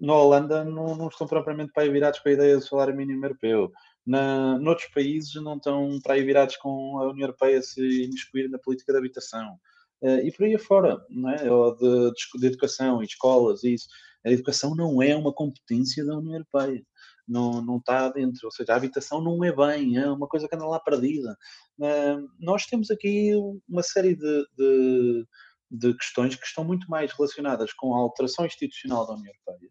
[0.00, 3.72] na Holanda não, não, estão propriamente para virados para a ideia do salário mínimo europeu
[4.06, 8.58] na, noutros países não estão para aí virados com a União Europeia se imiscuir na
[8.58, 9.58] política de habitação.
[10.02, 11.52] Uh, e por aí afora, não é?
[11.52, 13.86] Ou de, de, de educação e escolas e isso.
[14.24, 16.82] A educação não é uma competência da União Europeia.
[17.28, 20.54] Não, não está dentro, ou seja, a habitação não é bem, é uma coisa que
[20.56, 21.36] anda lá perdida.
[21.78, 23.32] Uh, nós temos aqui
[23.68, 25.26] uma série de, de,
[25.70, 29.70] de questões que estão muito mais relacionadas com a alteração institucional da União Europeia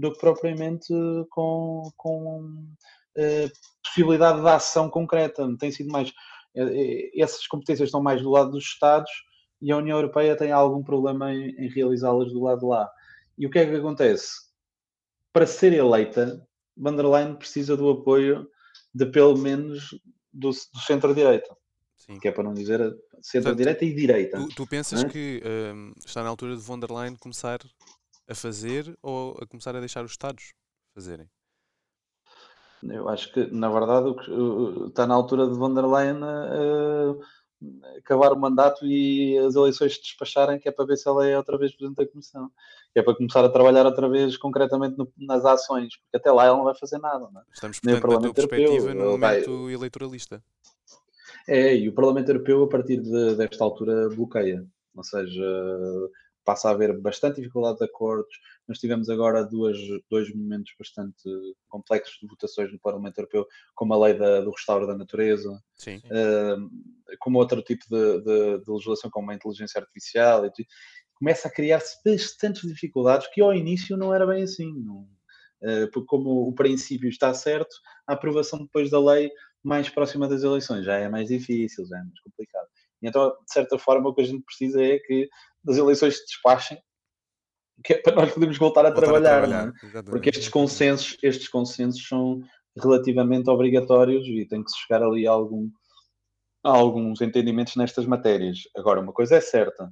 [0.00, 0.92] do que propriamente
[1.30, 2.66] com, com
[3.84, 5.46] possibilidade de ação concreta.
[5.58, 6.12] Tem sido mais.
[6.54, 9.10] Eh, eh, essas competências estão mais do lado dos Estados
[9.60, 12.90] e a União Europeia tem algum problema em, em realizá-las do lado de lá.
[13.36, 14.32] E o que é que acontece?
[15.32, 16.46] Para ser eleita,
[16.76, 18.48] van der Leyen precisa do apoio
[18.94, 19.90] de pelo menos
[20.32, 21.56] do, do centro-direita.
[22.20, 22.80] Que é para não dizer
[23.22, 24.38] centro-direita e direita.
[24.38, 25.08] Tu, tu pensas é?
[25.08, 25.40] que
[25.72, 27.60] um, está na altura de von der Leyen começar
[28.28, 30.52] a fazer ou a começar a deixar os Estados
[30.92, 31.28] fazerem?
[32.82, 34.14] Eu acho que, na verdade,
[34.88, 37.20] está na altura de von der Leyen uh,
[37.98, 41.36] acabar o mandato e as eleições se despacharem, que é para ver se ela é
[41.36, 42.50] outra vez Presidente da Comissão.
[42.92, 46.46] Que é para começar a trabalhar outra vez concretamente no, nas ações, porque até lá
[46.46, 47.28] ela não vai fazer nada.
[47.30, 47.44] Não é?
[47.52, 49.72] Estamos, portanto, Nem o Europeu, no momento vai...
[49.72, 50.42] eleitoralista.
[51.46, 54.64] É, e o Parlamento Europeu, a partir de, desta altura, bloqueia.
[54.94, 55.44] ou seja,
[56.50, 58.34] passa a haver bastante dificuldade de acordos.
[58.66, 59.78] Nós tivemos agora duas,
[60.10, 61.22] dois momentos bastante
[61.68, 67.16] complexos de votações no Parlamento Europeu, como a lei da, do restauro da natureza, uh,
[67.20, 70.44] como outro tipo de, de, de, legislação, como a inteligência artificial.
[70.44, 70.50] E,
[71.14, 74.72] começa a criar-se bastantes dificuldades que ao início não era bem assim.
[74.72, 75.02] Não,
[75.62, 77.76] uh, porque como o princípio está certo,
[78.08, 79.30] a aprovação depois da lei
[79.62, 82.66] mais próxima das eleições já é mais difícil, já é mais complicado.
[83.02, 85.28] E então, de certa forma, o que a gente precisa é que
[85.68, 86.78] as eleições se despachem,
[87.84, 90.02] que é para nós podermos voltar a voltar trabalhar, a trabalhar é?
[90.02, 92.40] porque estes consensos, estes consensos são
[92.78, 95.68] relativamente obrigatórios e tem que se chegar ali a, algum,
[96.64, 98.60] a alguns entendimentos nestas matérias.
[98.76, 99.84] Agora, uma coisa é certa,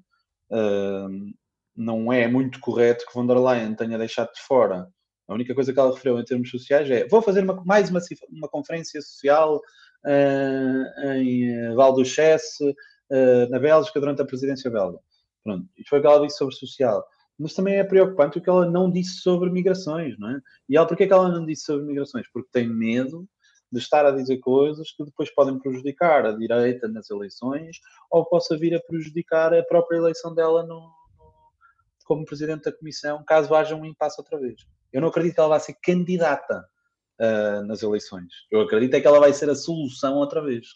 [0.52, 1.32] uh,
[1.76, 4.88] não é muito correto que von der Leyen tenha deixado de fora.
[5.28, 8.00] A única coisa que ela referiu em termos sociais é vou fazer uma, mais uma,
[8.30, 9.60] uma conferência social
[10.04, 12.74] uh, em Val do Chesse,
[13.10, 14.98] uh, na Bélgica, durante a presidência belga.
[15.42, 17.04] Pronto, isto foi o que ela disse sobre social.
[17.38, 20.40] Mas também é preocupante o que ela não disse sobre migrações, não é?
[20.68, 22.26] E ela, porquê que ela não disse sobre migrações?
[22.32, 23.28] Porque tem medo
[23.70, 27.78] de estar a dizer coisas que depois podem prejudicar a direita nas eleições
[28.10, 31.52] ou possa vir a prejudicar a própria eleição dela no, no,
[32.04, 34.62] como presidente da comissão, caso haja um impasse outra vez.
[34.92, 36.66] Eu não acredito que ela vá ser candidata
[37.20, 38.32] uh, nas eleições.
[38.50, 40.66] Eu acredito é que ela vai ser a solução outra vez.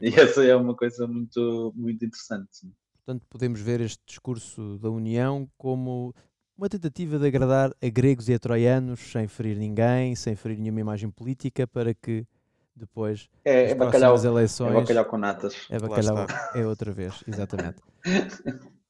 [0.02, 2.66] E essa é uma coisa muito, muito interessante.
[2.94, 6.14] Portanto, podemos ver este discurso da União como
[6.56, 10.80] uma tentativa de agradar a gregos e a troianos, sem ferir ninguém, sem ferir nenhuma
[10.80, 12.26] imagem política, para que
[12.74, 14.72] depois é, é bacalhau, eleições.
[14.72, 15.66] É bacalhau com natas.
[15.70, 17.82] É bacalhau, é outra vez, exatamente.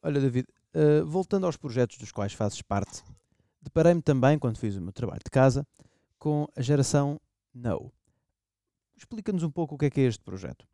[0.03, 3.03] Olha, David, uh, voltando aos projetos dos quais fazes parte,
[3.63, 5.67] deparei-me também, quando fiz o meu trabalho de casa,
[6.19, 7.21] com a geração
[7.55, 7.93] No.
[8.97, 10.67] Explica-nos um pouco o que é que é este projeto.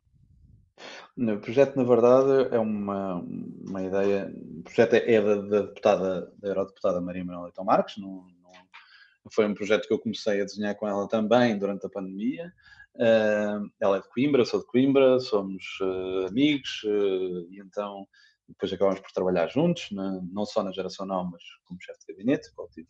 [1.17, 4.31] O projeto, na verdade, é uma, uma ideia.
[4.59, 7.95] O projeto é, é da, da deputada, da eurodeputada Maria Manuela Leitão Marques.
[9.33, 12.53] Foi um projeto que eu comecei a desenhar com ela também durante a pandemia.
[12.95, 18.07] Uh, ela é de Coimbra, sou de Coimbra, somos uh, amigos uh, e então
[18.47, 22.13] depois acabamos por trabalhar juntos, na, não só na geração não, mas como chefe de
[22.13, 22.49] gabinete.
[22.57, 22.87] Eu tive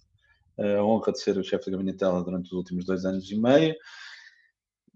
[0.59, 3.35] a honra de ser o chefe de gabinete dela durante os últimos dois anos e
[3.35, 3.75] meio.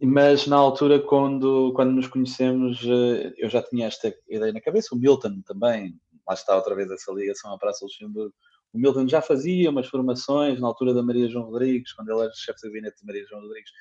[0.03, 4.95] Mas na altura, quando, quando nos conhecemos, eh, eu já tinha esta ideia na cabeça.
[4.95, 5.93] O Milton também,
[6.27, 8.33] lá está outra vez essa ligação à Praça Luxemburgo.
[8.73, 12.33] O Milton já fazia umas formações na altura da Maria João Rodrigues, quando ele era
[12.33, 13.71] chefe de gabinete de Maria João Rodrigues,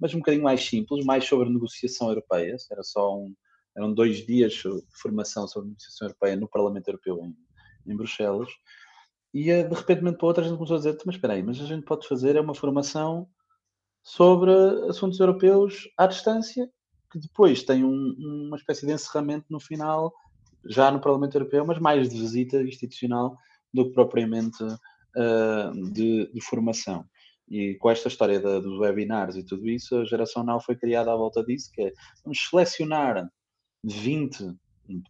[0.00, 2.56] mas um bocadinho mais simples, mais sobre negociação europeia.
[2.72, 3.32] Era só um,
[3.76, 7.36] eram dois dias de formação sobre negociação europeia no Parlamento Europeu em,
[7.92, 8.48] em Bruxelas.
[9.32, 11.60] E eh, de repente, para outra, a gente começou a dizer: mas espera aí, mas
[11.60, 13.28] a gente pode fazer é uma formação
[14.02, 14.50] sobre
[14.88, 16.68] assuntos europeus à distância,
[17.10, 18.14] que depois tem um,
[18.46, 20.12] uma espécie de encerramento no final,
[20.64, 23.36] já no Parlamento Europeu, mas mais de visita institucional
[23.72, 27.04] do que propriamente uh, de, de, formação.
[27.48, 31.12] E com esta história da, dos webinars e tudo isso, a Geração Now foi criada
[31.12, 31.92] à volta disso, que é
[32.24, 33.28] vamos selecionar
[33.84, 34.54] 20,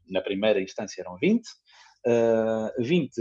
[0.08, 1.44] na primeira instância eram 20,
[2.06, 3.20] uh, 20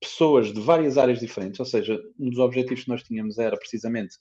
[0.00, 4.16] pessoas de várias áreas diferentes, ou seja, um dos objetivos que nós tínhamos era precisamente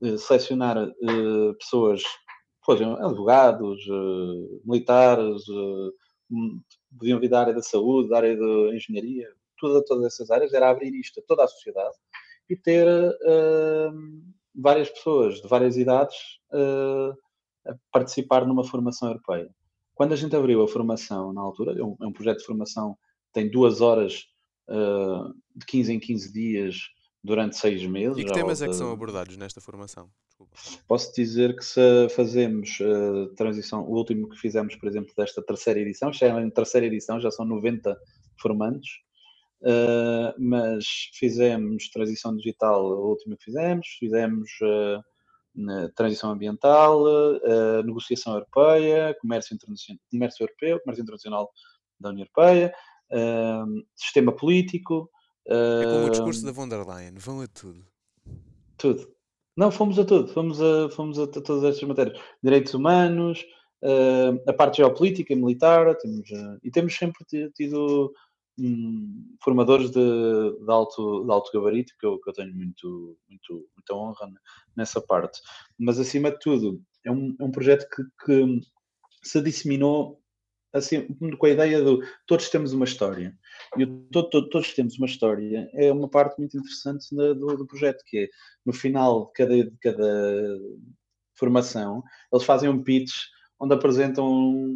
[0.00, 2.02] uh, selecionar uh, pessoas,
[2.64, 5.42] pois, advogados, uh, militares,
[6.98, 9.28] podiam vir da área da saúde, da área da engenharia,
[9.58, 11.94] toda, todas essas áreas, era abrir isto a toda a sociedade
[12.48, 12.86] e ter
[14.54, 16.16] várias pessoas de várias idades
[17.64, 19.48] a participar numa formação europeia.
[19.94, 22.96] Quando a gente abriu a formação na altura, é um, é um projeto de formação
[23.36, 24.24] tem duas horas
[24.68, 26.76] uh, de 15 em 15 dias
[27.26, 28.18] durante seis meses.
[28.18, 28.64] E que temas volta...
[28.64, 30.08] é que são abordados nesta formação?
[30.28, 30.56] Desculpa.
[30.86, 35.80] Posso dizer que se fazemos uh, transição, o último que fizemos, por exemplo, desta terceira
[35.80, 37.98] edição, já é em terceira edição, já são 90
[38.40, 38.86] formandos,
[39.62, 45.02] uh, mas fizemos transição digital, o último que fizemos, fizemos uh,
[45.94, 47.02] transição ambiental,
[47.82, 51.50] negociação europeia, comércio, internacional, comércio europeu, comércio internacional
[51.98, 52.74] da União Europeia,
[53.94, 55.10] sistema político.
[55.46, 57.84] Uh, é como o discurso da von der Leyen, vão a tudo.
[58.76, 59.08] Tudo.
[59.56, 62.20] Não, fomos a tudo, fomos a, fomos a, todas estas matérias.
[62.42, 63.44] Direitos humanos,
[63.82, 68.12] uh, a parte geopolítica, militar, temos, uh, e temos sempre tido
[68.58, 73.68] um, formadores de, de, alto, de alto gabarito, que eu, que eu tenho muito, muito,
[73.74, 74.30] muita honra
[74.76, 75.40] nessa parte.
[75.78, 78.60] Mas, acima de tudo, é um, é um projeto que, que
[79.22, 80.20] se disseminou
[80.76, 81.06] assim,
[81.38, 83.36] com a ideia do todos temos uma história.
[83.76, 87.66] E o todo, todo, todos temos uma história é uma parte muito interessante do, do,
[87.66, 88.28] projeto, que é
[88.64, 90.58] no final de cada, cada
[91.34, 92.02] formação,
[92.32, 93.12] eles fazem um pitch
[93.60, 94.74] onde apresentam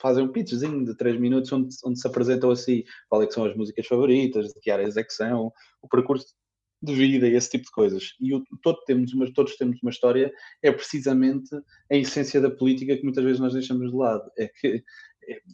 [0.00, 3.56] fazem um pitchzinho de 3 minutos onde, onde se apresentam assim qual é são as
[3.56, 6.34] músicas favoritas, de que áreas é que são, o percurso
[6.80, 8.14] de vida e esse tipo de coisas.
[8.20, 10.32] E o, todo temos uma, todos temos uma história,
[10.62, 11.54] é precisamente
[11.90, 14.30] a essência da política que muitas vezes nós deixamos de lado.
[14.38, 14.84] É que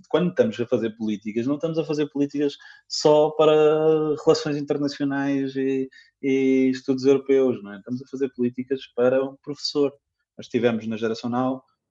[0.09, 2.57] quando estamos a fazer políticas, não estamos a fazer políticas
[2.89, 3.53] só para
[4.25, 5.89] relações internacionais e,
[6.23, 7.79] e estudos europeus, não é?
[7.79, 9.93] Estamos a fazer políticas para um professor.
[10.37, 11.31] Nós tivemos na geração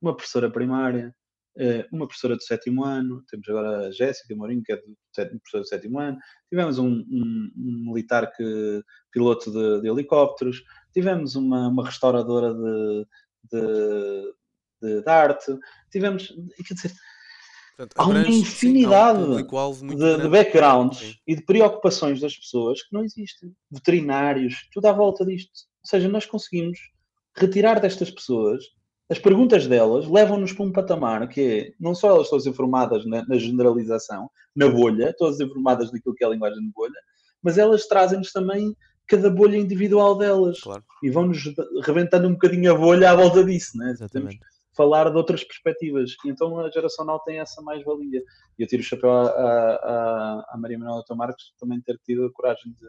[0.01, 1.15] uma professora primária,
[1.55, 5.67] eh, uma professora do sétimo ano, temos agora a Jéssica Mourinho, que é professora do
[5.67, 6.17] sétimo ano,
[6.49, 8.81] tivemos um, um, um militar que,
[9.11, 13.07] piloto de, de helicópteros, tivemos uma, uma restauradora de,
[13.51, 14.34] de,
[14.81, 15.55] de, de, arte,
[15.91, 16.34] tivemos,
[16.67, 16.91] quer dizer,
[17.76, 21.15] Portanto, há uma infinidade sim, há um de, de, backgrounds sim.
[21.26, 23.51] e de preocupações das pessoas que não existem.
[23.71, 25.51] Veterinários, tudo à volta disto.
[25.84, 26.80] Ou seja, nós conseguimos
[27.36, 28.63] retirar destas pessoas
[29.09, 33.26] as perguntas delas levam-nos para um patamar que é, não só elas todas informadas na,
[33.28, 36.99] na, generalização, na bolha, todas informadas naquilo que é a linguagem de bolha,
[37.41, 40.84] mas elas trazem-nos também cada bolha individual delas claro.
[41.03, 41.43] e vão-nos
[41.84, 43.91] rebentando um bocadinho a bolha à volta disso, né?
[43.91, 44.39] Exatamente.
[44.39, 46.15] Temos falar de outras perspectivas.
[46.26, 48.24] E então a geração não tem essa mais-valia.
[48.57, 52.32] E eu tiro o chapéu à, à, à Maria Manuela Tomarcos também ter tido a
[52.32, 52.88] coragem de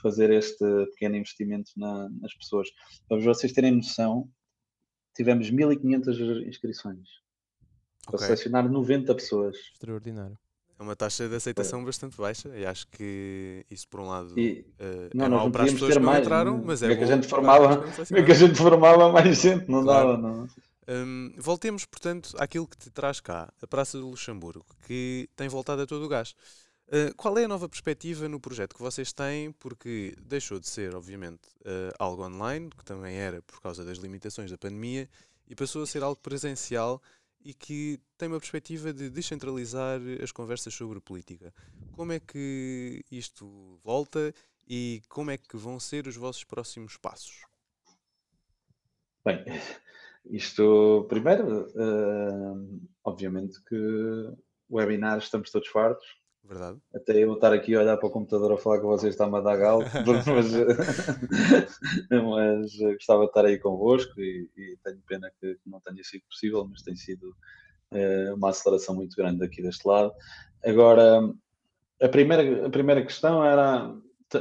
[0.00, 2.68] fazer este pequeno investimento na, nas pessoas.
[3.08, 4.28] Para vocês terem noção,
[5.14, 7.08] tivemos 1500 inscrições.
[8.06, 8.26] Para okay.
[8.26, 9.56] selecionar 90 pessoas.
[9.72, 10.38] Extraordinário.
[10.78, 11.84] É uma taxa de aceitação é.
[11.84, 15.64] bastante baixa e acho que isso por um lado e, uh, não, é mau para
[15.64, 18.32] as pessoas que não mais, entraram, mas é, é que a gente formava, é que
[18.32, 20.08] a gente formava mais gente, não claro.
[20.08, 20.48] dava, não.
[20.86, 25.82] Um, voltemos, portanto, àquilo que te traz cá, a Praça do Luxemburgo, que tem voltado
[25.82, 26.34] a todo o gás.
[26.88, 29.52] Uh, qual é a nova perspectiva no projeto que vocês têm?
[29.52, 34.50] Porque deixou de ser, obviamente, uh, algo online, que também era por causa das limitações
[34.50, 35.08] da pandemia,
[35.48, 37.02] e passou a ser algo presencial
[37.44, 41.52] e que tem uma perspectiva de descentralizar as conversas sobre política.
[41.92, 44.34] Como é que isto volta
[44.66, 47.44] e como é que vão ser os vossos próximos passos?
[49.24, 49.44] Bem,
[50.26, 53.76] isto, primeiro, uh, obviamente que
[54.70, 56.06] webinars estamos todos fartos
[56.46, 56.78] Verdade.
[56.94, 59.40] Até eu estar aqui a olhar para o computador a falar com vocês está-me a
[59.40, 60.52] dar galo, mas,
[62.10, 66.66] mas gostava de estar aí convosco e, e tenho pena que não tenha sido possível,
[66.68, 67.34] mas tem sido
[67.92, 70.12] é, uma aceleração muito grande aqui deste lado.
[70.62, 71.20] Agora,
[72.02, 73.94] a primeira, a primeira questão era,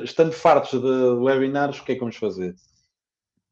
[0.03, 0.87] estando fartos de
[1.23, 2.53] webinars, o que é que vamos fazer?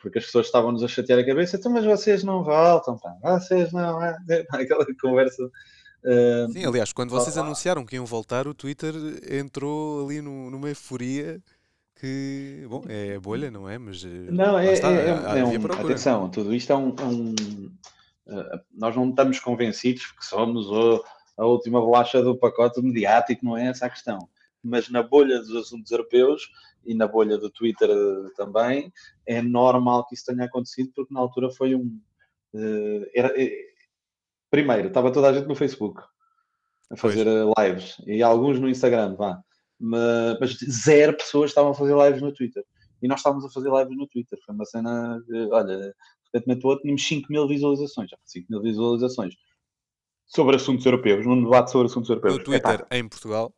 [0.02, 3.72] Porque as pessoas estavam-nos a chatear a cabeça, então, mas vocês não voltam, pá, vocês
[3.72, 4.18] não, é?
[4.52, 5.49] aquela conversa
[6.04, 8.93] Uh, Sim, aliás, quando vocês anunciaram que iam voltar, o Twitter
[9.30, 11.39] entrou ali no, numa euforia
[11.99, 13.78] que, bom, é bolha, não é?
[13.78, 16.95] Mas eh, não, é, está, é, é, é um, atenção, tudo isto é um.
[16.97, 17.36] É um
[18.26, 21.04] uh, nós não estamos convencidos que somos o,
[21.38, 24.28] a última bolacha do pacote mediático, não é essa a questão.
[24.64, 26.49] Mas na bolha dos assuntos europeus
[26.86, 27.90] e na bolha do Twitter
[28.36, 28.92] também,
[29.26, 32.00] é normal que isso tenha acontecido, porque na altura foi um.
[32.54, 33.34] Uh, era,
[34.50, 36.02] primeiro, estava toda a gente no Facebook
[36.92, 37.58] a fazer pois.
[37.58, 39.40] Eh, lives e alguns no Instagram, vá.
[39.80, 42.64] Mas, zero pessoas estavam a fazer lives no Twitter.
[43.02, 44.38] E nós estávamos a fazer lives no Twitter.
[44.46, 45.20] Foi uma cena,
[45.52, 45.94] olha, de
[46.36, 48.10] repente outro, tínhamos 5 mil visualizações.
[48.10, 49.34] Já 5 mil visualizações
[50.34, 52.38] sobre assuntos europeus, num debate sobre assuntos europeus.
[52.38, 53.54] No Twitter, em Portugal.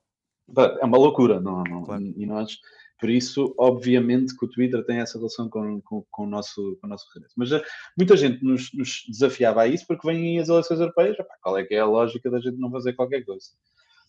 [0.82, 2.04] É uma loucura, não, não, claro.
[2.04, 2.58] e nós
[3.04, 6.88] por isso, obviamente, que o Twitter tem essa relação com, com, com o, nosso, com
[6.88, 7.34] o nosso regresso.
[7.36, 7.62] Mas uh,
[7.98, 11.18] muita gente nos, nos, desafiava a isso porque vêm as eleições europeias.
[11.42, 13.46] Qual é que é a lógica da gente não fazer qualquer coisa?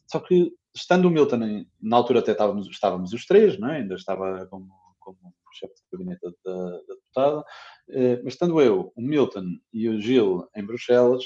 [0.07, 3.78] Só que, estando o Milton, na altura até estávamos, estávamos os três, não é?
[3.78, 4.70] ainda estava como,
[5.01, 5.18] como
[5.55, 10.49] chefe de gabinete da, da deputada, uh, mas estando eu, o Milton e o Gil
[10.55, 11.24] em Bruxelas,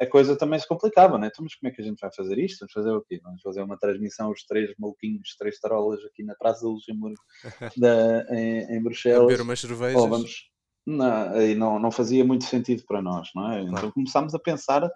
[0.00, 1.28] a coisa também se complicava, né?
[1.28, 2.60] Então, mas como é que a gente vai fazer isto?
[2.60, 3.20] Vamos fazer o quê?
[3.22, 7.20] Vamos fazer uma transmissão, os três maluquinhos, três tarolas aqui na Praça do Luxemburgo
[7.76, 9.26] da, em, em Bruxelas.
[9.26, 10.00] Beber umas cervejas.
[10.00, 10.50] Ou vamos...
[10.86, 13.60] Não, não, não fazia muito sentido para nós, não é?
[13.60, 13.86] Então, claro.
[13.86, 14.88] Então começámos a pensar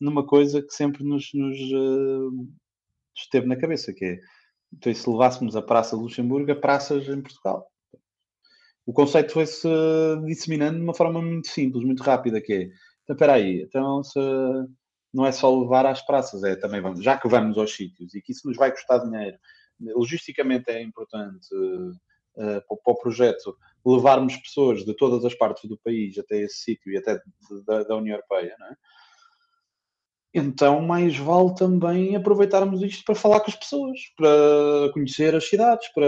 [0.00, 2.48] numa coisa que sempre nos, nos uh,
[3.16, 4.18] esteve na cabeça, que é,
[4.72, 7.66] então, se levássemos a Praça do Luxemburgo a praças em Portugal.
[8.86, 9.68] O conceito foi-se
[10.26, 12.68] disseminando de uma forma muito simples, muito rápida, que é,
[13.04, 14.18] então, espera aí, então se
[15.12, 18.20] não é só levar às praças, é também vamos, já que vamos aos sítios e
[18.20, 19.38] que isso nos vai custar dinheiro,
[19.80, 26.18] logisticamente é importante uh, para, o projeto levarmos pessoas de todas as partes do país
[26.18, 27.20] até esse sítio e até
[27.66, 28.76] da, da União Europeia, não é?
[30.36, 35.86] Então, mais vale também aproveitarmos isto para falar com as pessoas, para conhecer as cidades,
[35.94, 36.04] para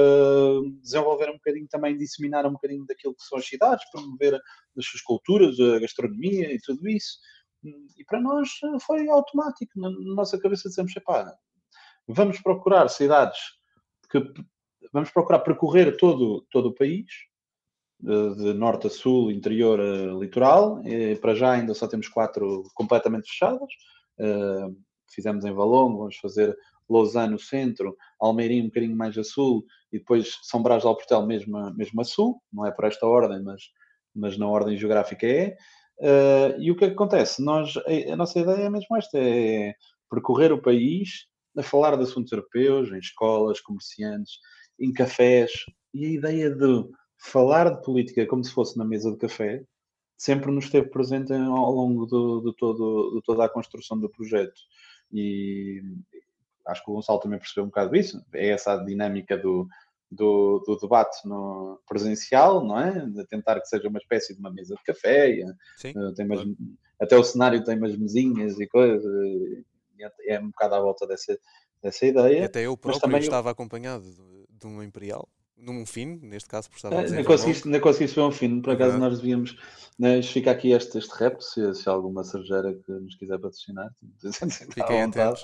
[0.82, 5.00] desenvolver um bocadinho também, disseminar um bocadinho daquilo que são as cidades, promover as suas
[5.02, 7.18] culturas, a gastronomia e tudo isso.
[7.96, 8.48] E para nós
[8.84, 9.78] foi automático.
[9.78, 11.32] Na nossa cabeça dizemos, epá,
[12.08, 13.38] vamos procurar cidades
[14.10, 14.18] que
[14.92, 17.06] vamos procurar percorrer todo, todo o país,
[18.00, 20.82] de norte a sul, interior a litoral.
[20.84, 23.70] E para já ainda só temos quatro completamente fechadas.
[25.08, 26.56] Fizemos em Valongo, vamos fazer
[26.88, 31.26] Lausanne no centro, Almeirim um bocadinho mais a sul e depois São Brás de Alportel
[31.26, 32.40] mesmo, mesmo a sul.
[32.52, 33.62] Não é por esta ordem, mas,
[34.14, 35.56] mas na ordem geográfica é.
[35.98, 37.42] Uh, e o que, é que acontece?
[37.42, 39.74] Nós, a, a, nossa ideia é mesmo esta, é
[40.10, 44.34] percorrer o país a falar de assuntos europeus, em escolas, comerciantes,
[44.78, 45.50] em cafés,
[45.94, 46.84] e a ideia de
[47.18, 49.64] falar de política como se fosse na mesa de café
[50.16, 54.58] sempre nos esteve presente ao longo de, de, todo, de toda a construção do projeto.
[55.12, 55.82] E
[56.66, 58.24] acho que o Gonçalo também percebeu um bocado isso.
[58.34, 59.68] É essa a dinâmica do,
[60.10, 63.06] do, do, debate no presencial, não é?
[63.06, 65.36] De tentar que seja uma espécie de uma mesa de café.
[65.76, 66.56] Sim, uh, tem umas, claro.
[67.00, 69.04] Até o cenário tem umas mesinhas e coisas.
[70.00, 71.38] É, é um bocado à volta dessa,
[71.82, 72.40] dessa ideia.
[72.40, 73.52] E até eu próprio também estava eu...
[73.52, 74.04] acompanhado
[74.48, 77.16] de um Imperial num fim, neste caso por estar a dizer.
[77.16, 79.56] Não conseguiste, não conseguiste ver um fim, por acaso nós devíamos.
[79.98, 83.90] Né, fica aqui este, este rap, se, se alguma cervejeira que nos quiser patrocinar,
[84.74, 85.42] fiquem atentos.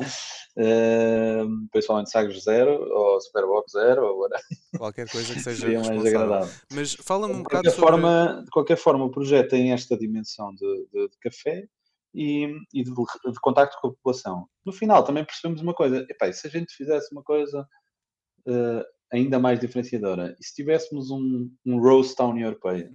[0.58, 4.28] Uh, principalmente Sagres Zero, ou Superbox Zero, ou
[4.76, 6.54] qualquer coisa que seja mais agradável.
[6.70, 7.80] Mas fala-me um bocado sobre...
[7.80, 11.66] Forma, de qualquer forma, o projeto tem esta dimensão de, de, de café
[12.14, 12.44] e,
[12.74, 14.46] e de, de, contacto com a população.
[14.66, 17.66] No final também percebemos uma coisa, epá, se a gente fizesse uma coisa
[18.46, 20.36] uh, ainda mais diferenciadora.
[20.40, 22.90] E se tivéssemos um, um roast à União Europeia,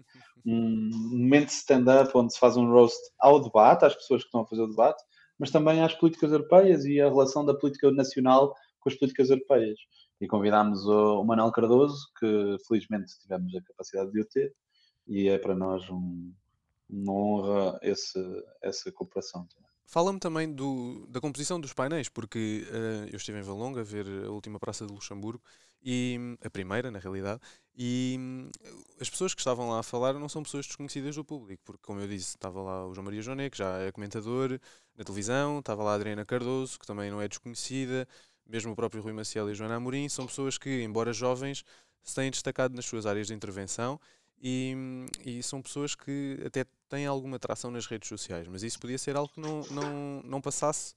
[0.45, 4.41] um momento de stand-up onde se faz um roast ao debate, às pessoas que estão
[4.41, 5.03] a fazer o debate,
[5.37, 9.79] mas também às políticas europeias e a relação da política nacional com as políticas europeias.
[10.19, 14.53] E convidámos o, o Manuel Cardoso, que felizmente tivemos a capacidade de o ter,
[15.07, 16.33] e é para nós um,
[16.89, 18.19] uma honra esse,
[18.61, 19.47] essa cooperação.
[19.89, 24.05] Fala-me também do, da composição dos painéis, porque uh, eu estive em Valonga a ver
[24.25, 25.41] a última Praça de Luxemburgo
[25.81, 27.39] e a primeira, na realidade,
[27.73, 28.49] e hum,
[28.99, 32.01] as pessoas que estavam lá a falar não são pessoas desconhecidas do público, porque, como
[32.01, 34.59] eu disse, estava lá o João Maria Joné, que já é comentador
[34.97, 38.05] na televisão, estava lá a Adriana Cardoso, que também não é desconhecida,
[38.45, 41.63] mesmo o próprio Rui Maciel e Joana Amorim, são pessoas que, embora jovens,
[42.03, 43.97] se têm destacado nas suas áreas de intervenção
[44.41, 44.75] e,
[45.25, 49.15] e, são pessoas que até têm alguma atração nas redes sociais, mas isso podia ser
[49.15, 50.93] algo que não, não, não passasse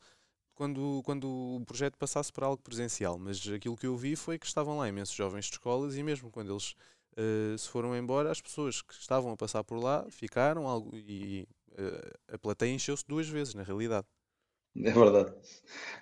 [0.55, 4.47] quando, quando o projeto passasse para algo presencial, mas aquilo que eu vi foi que
[4.47, 6.74] estavam lá imensos jovens de escolas e mesmo quando eles
[7.16, 11.49] uh, se foram embora, as pessoas que estavam a passar por lá ficaram algo, e
[11.72, 14.07] uh, a plateia encheu-se duas vezes, na realidade.
[14.76, 15.34] É verdade.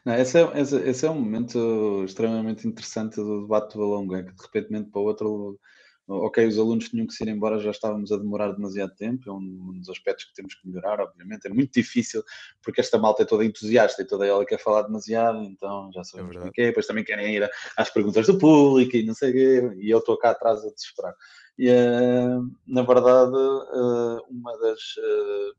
[0.05, 4.25] Não, esse, é, esse, esse, é um momento extremamente interessante do debate do Balongo, é
[4.25, 5.61] que de repente para o outro
[6.09, 9.33] ok, os alunos tinham que se ir embora, já estávamos a demorar demasiado tempo, é
[9.33, 11.47] um, dos aspectos que temos que melhorar, obviamente.
[11.47, 12.23] É muito difícil,
[12.63, 16.37] porque esta malta é toda entusiasta e toda ela quer falar demasiado, então já sabemos
[16.37, 19.31] é o que é, depois também querem ir às perguntas do público e não sei
[19.31, 21.15] o quê, e eu estou cá atrás a desesperar.
[21.59, 25.57] E, uh, na verdade, uh, uma, das, uh,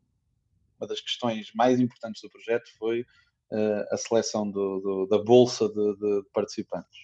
[0.80, 3.06] uma das questões mais importantes do projeto foi
[3.92, 7.00] a seleção do, do, da bolsa de, de participantes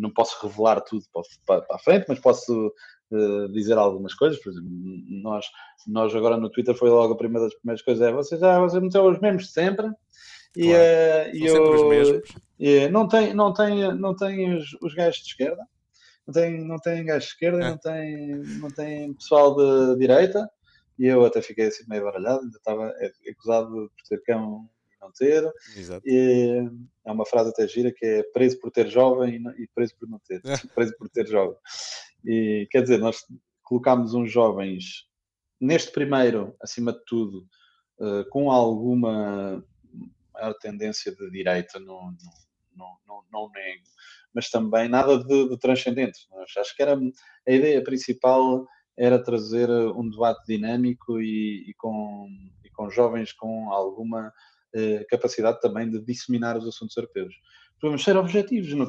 [0.00, 1.04] não posso revelar tudo
[1.46, 2.72] para, para a frente, mas posso
[3.10, 4.40] uh, dizer algumas coisas.
[4.40, 4.70] Por exemplo,
[5.22, 5.46] nós,
[5.86, 8.82] nós agora no Twitter foi logo a primeira das primeiras coisas, é vocês já vocês
[8.82, 9.86] meteram os mesmos de sempre.
[10.56, 10.82] E, claro.
[10.82, 12.28] uh, e eu, os mesmos.
[12.58, 15.64] E, não tem, não tem, não tem os, os gajos de esquerda,
[16.26, 17.70] não tem, não tem gajos de esquerda, é.
[17.70, 18.28] não, tem,
[18.58, 20.48] não tem pessoal de direita.
[20.98, 22.92] E eu até fiquei assim meio baralhado, ainda estava
[23.30, 24.68] acusado por ter cão
[25.00, 25.42] não ter.
[25.76, 26.06] Exato.
[26.06, 26.68] E
[27.04, 30.18] é uma frase até gira que é preso por ter jovem e preso por não
[30.20, 30.40] ter.
[30.74, 31.56] Preso por ter jovem.
[32.24, 33.24] E quer dizer, nós
[33.62, 35.08] colocámos uns jovens
[35.60, 37.46] neste primeiro, acima de tudo,
[37.98, 39.64] uh, com alguma
[40.32, 42.16] maior tendência de direita, não,
[42.74, 43.84] não, não, não nego,
[44.32, 46.26] mas também nada de, de transcendente.
[46.58, 46.98] Acho que era
[47.46, 52.28] a ideia principal era trazer um debate dinâmico e, e, com,
[52.64, 54.32] e com jovens com alguma
[54.74, 57.34] eh, capacidade também de disseminar os assuntos europeus.
[57.80, 58.86] Podemos ser objetivos, não,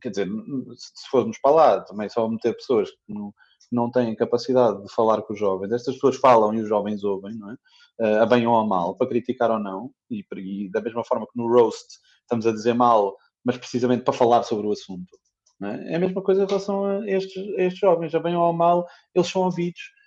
[0.00, 0.28] quer dizer,
[0.76, 3.32] se formos para lá, também só meter pessoas que não,
[3.70, 5.72] não têm capacidade de falar com os jovens.
[5.72, 7.56] Estas pessoas falam e os jovens ouvem, não é?
[8.00, 11.26] Uh, a bem ou a mal, para criticar ou não, e, e, da mesma forma
[11.26, 11.86] que no roast
[12.22, 15.16] estamos a dizer mal, mas precisamente para falar sobre o assunto.
[15.62, 15.92] É?
[15.92, 15.96] é?
[15.96, 18.86] a mesma coisa em relação a estes, a estes jovens, a bem ou a mal,
[19.14, 20.01] eles são ouvidos eh,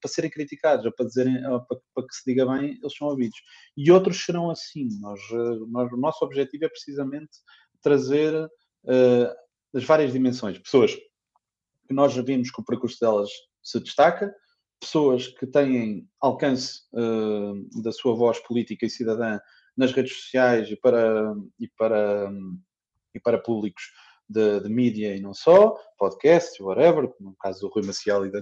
[0.00, 3.08] para serem criticados ou para, dizerem, ou para, para, que se diga bem, eles são
[3.08, 3.38] ouvidos.
[3.76, 4.88] E outros serão assim.
[5.00, 7.30] Nós, eh, nós, o nosso objetivo é precisamente
[7.80, 9.34] trazer uh,
[9.74, 10.58] as várias dimensões.
[10.58, 13.30] Pessoas que nós já vimos que o percurso delas
[13.62, 14.34] se destaca,
[14.80, 19.38] pessoas que têm alcance uh, da sua voz política e cidadã
[19.76, 22.30] nas redes sociais e para, e para,
[23.14, 23.84] e para públicos
[24.28, 28.32] de, de mídia e não só, podcast, whatever, como no caso do Rui Maciel e
[28.32, 28.40] da,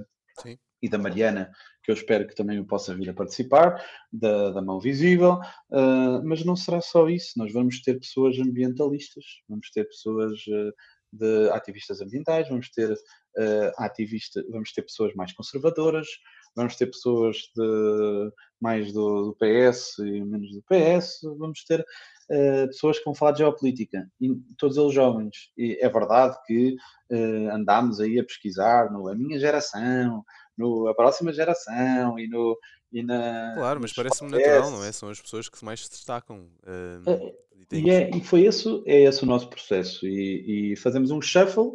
[0.84, 1.50] e da Mariana,
[1.82, 3.82] que eu espero que também possa vir a participar,
[4.12, 9.24] da, da Mão Visível, uh, mas não será só isso, nós vamos ter pessoas ambientalistas,
[9.48, 10.72] vamos ter pessoas uh,
[11.10, 16.06] de ativistas ambientais, vamos ter uh, ativistas, vamos ter pessoas mais conservadoras,
[16.54, 22.66] vamos ter pessoas de, mais do, do, PS e menos do PS, vamos ter uh,
[22.68, 25.50] pessoas que vão falar de geopolítica, e todos eles jovens.
[25.56, 26.76] E é verdade que
[27.10, 30.24] uh, andámos aí a pesquisar no a minha geração,
[30.56, 32.58] no a próxima geração e no
[32.92, 34.92] e na, claro, mas parece-me natural, não é?
[34.92, 36.48] São as pessoas que mais se destacam.
[36.62, 37.34] Uh,
[37.72, 40.06] e, é, e, foi esse, é esse o nosso processo.
[40.06, 41.72] E, e fazemos um shuffle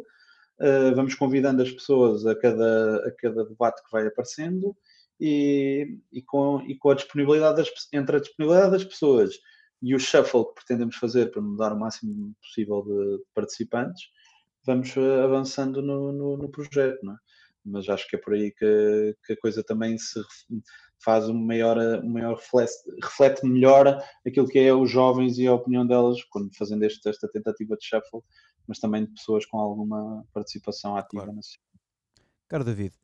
[0.60, 4.76] Uh, vamos convidando as pessoas a cada, a cada debate que vai aparecendo
[5.18, 9.38] e, e, com, e com a disponibilidade das, entre a disponibilidade das pessoas
[9.80, 14.02] e o shuffle que pretendemos fazer para mudar o máximo possível de participantes,
[14.66, 17.16] vamos uh, avançando no, no, no projeto, é?
[17.64, 20.20] Mas acho que é por aí que, que a coisa também se
[21.02, 25.54] faz um maior, um maior reflete, reflete melhor aquilo que é os jovens e a
[25.54, 28.22] opinião delas, quando fazendo este, esta tentativa de shuffle,
[28.66, 31.36] mas também de pessoas com alguma participação ativa claro.
[31.36, 31.70] na sociedade.
[32.48, 32.94] Caro David,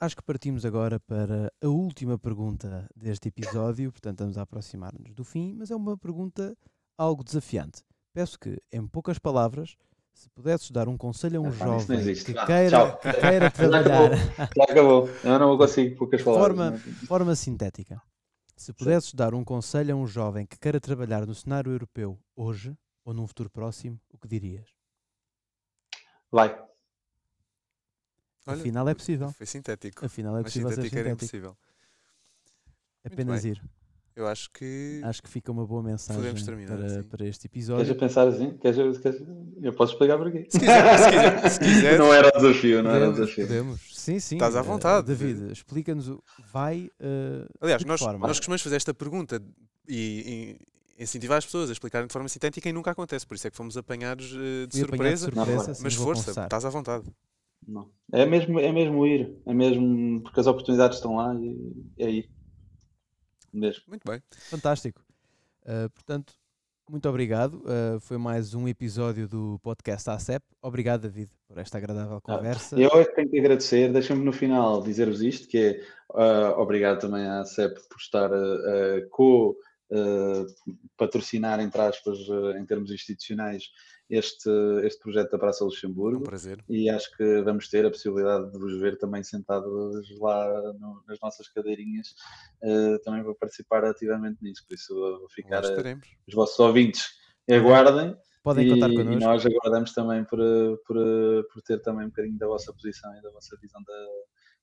[0.00, 5.24] acho que partimos agora para a última pergunta deste episódio, portanto estamos a aproximar-nos do
[5.24, 6.56] fim, mas é uma pergunta
[6.96, 7.82] algo desafiante.
[8.12, 9.76] Peço que, em poucas palavras,
[10.12, 14.10] se pudesses dar um conselho a um jovem que queira, que queira trabalhar.
[14.56, 15.08] Já acabou.
[15.24, 16.56] Eu não consigo poucas palavras.
[16.56, 18.00] Forma, forma sintética.
[18.56, 19.16] Se pudesses Sim.
[19.16, 23.26] dar um conselho a um jovem que queira trabalhar no cenário europeu hoje ou num
[23.26, 24.68] futuro próximo, o que dirias?
[26.30, 26.48] Vai.
[28.46, 29.32] Olha, Afinal é possível.
[29.32, 30.04] Foi sintético.
[30.04, 31.08] Afinal é possível sintético ser sintético.
[31.08, 31.56] Era impossível.
[33.04, 33.62] Apenas ir.
[34.14, 35.00] Eu acho que.
[35.04, 37.02] Acho que fica uma boa mensagem terminar, para, assim.
[37.04, 37.84] para este episódio.
[37.84, 38.56] Queres pensar assim?
[38.58, 39.22] Queres, queres,
[39.62, 40.46] eu posso explicar por aqui.
[40.48, 41.98] Se quiser, se quiser, se quiser.
[41.98, 43.46] Não era desafio, não podemos, era desafio.
[43.46, 43.80] Podemos.
[43.94, 44.36] Sim, sim.
[44.36, 45.04] Estás à vontade.
[45.04, 46.08] Uh, David, explica-nos.
[46.52, 46.90] Vai.
[47.00, 49.40] Uh, Aliás, nós, nós costumamos fazer esta pergunta
[49.88, 50.56] e,
[50.98, 53.26] e, incentivar as pessoas a explicarem de forma sintética e nunca acontece.
[53.26, 55.30] Por isso é que fomos apanhados uh, de, surpresa.
[55.30, 55.78] de surpresa.
[55.82, 57.04] Mas força, estás à vontade.
[57.66, 57.88] Não.
[58.12, 59.36] É mesmo, é mesmo ir.
[59.46, 62.39] É mesmo porque as oportunidades estão lá e é ir
[63.52, 63.82] mesmo.
[63.88, 64.22] Muito bem.
[64.30, 65.02] Fantástico.
[65.62, 66.34] Uh, portanto,
[66.90, 67.62] muito obrigado.
[67.64, 70.44] Uh, foi mais um episódio do podcast ACEP.
[70.60, 72.76] Obrigado, David, por esta agradável ah, conversa.
[72.78, 73.92] Eu é que tenho que agradecer.
[73.92, 75.80] Deixa-me no final dizer-vos isto, que é
[76.10, 79.56] uh, obrigado também à ACEP por estar uh, co
[80.96, 82.16] patrocinar, entre aspas,
[82.56, 83.64] em termos institucionais,
[84.10, 84.50] este,
[84.82, 86.20] este projeto da Praça Luxemburgo.
[86.20, 86.62] Um prazer.
[86.68, 91.18] E acho que vamos ter a possibilidade de vos ver também sentados lá no, nas
[91.22, 92.08] nossas cadeirinhas,
[92.62, 98.16] uh, também vou participar ativamente nisso, por isso vou ficar a, os vossos ouvintes aguardem.
[98.42, 99.12] Podem e, contar connosco.
[99.12, 100.38] E nós aguardamos também por,
[100.86, 100.96] por,
[101.52, 104.06] por ter também um bocadinho da vossa posição e da vossa visão da,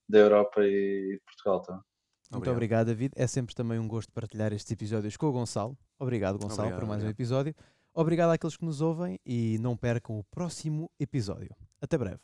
[0.09, 1.81] da Europa e de Portugal também.
[2.31, 3.13] Muito obrigado, David.
[3.15, 5.77] É sempre também um gosto partilhar estes episódios com o Gonçalo.
[5.97, 7.07] Obrigado, Gonçalo, obrigado, por mais obrigado.
[7.07, 7.55] um episódio.
[7.99, 11.55] Obrigado àqueles que nos ouvem e não percam o próximo episódio.
[11.81, 12.19] Até breve.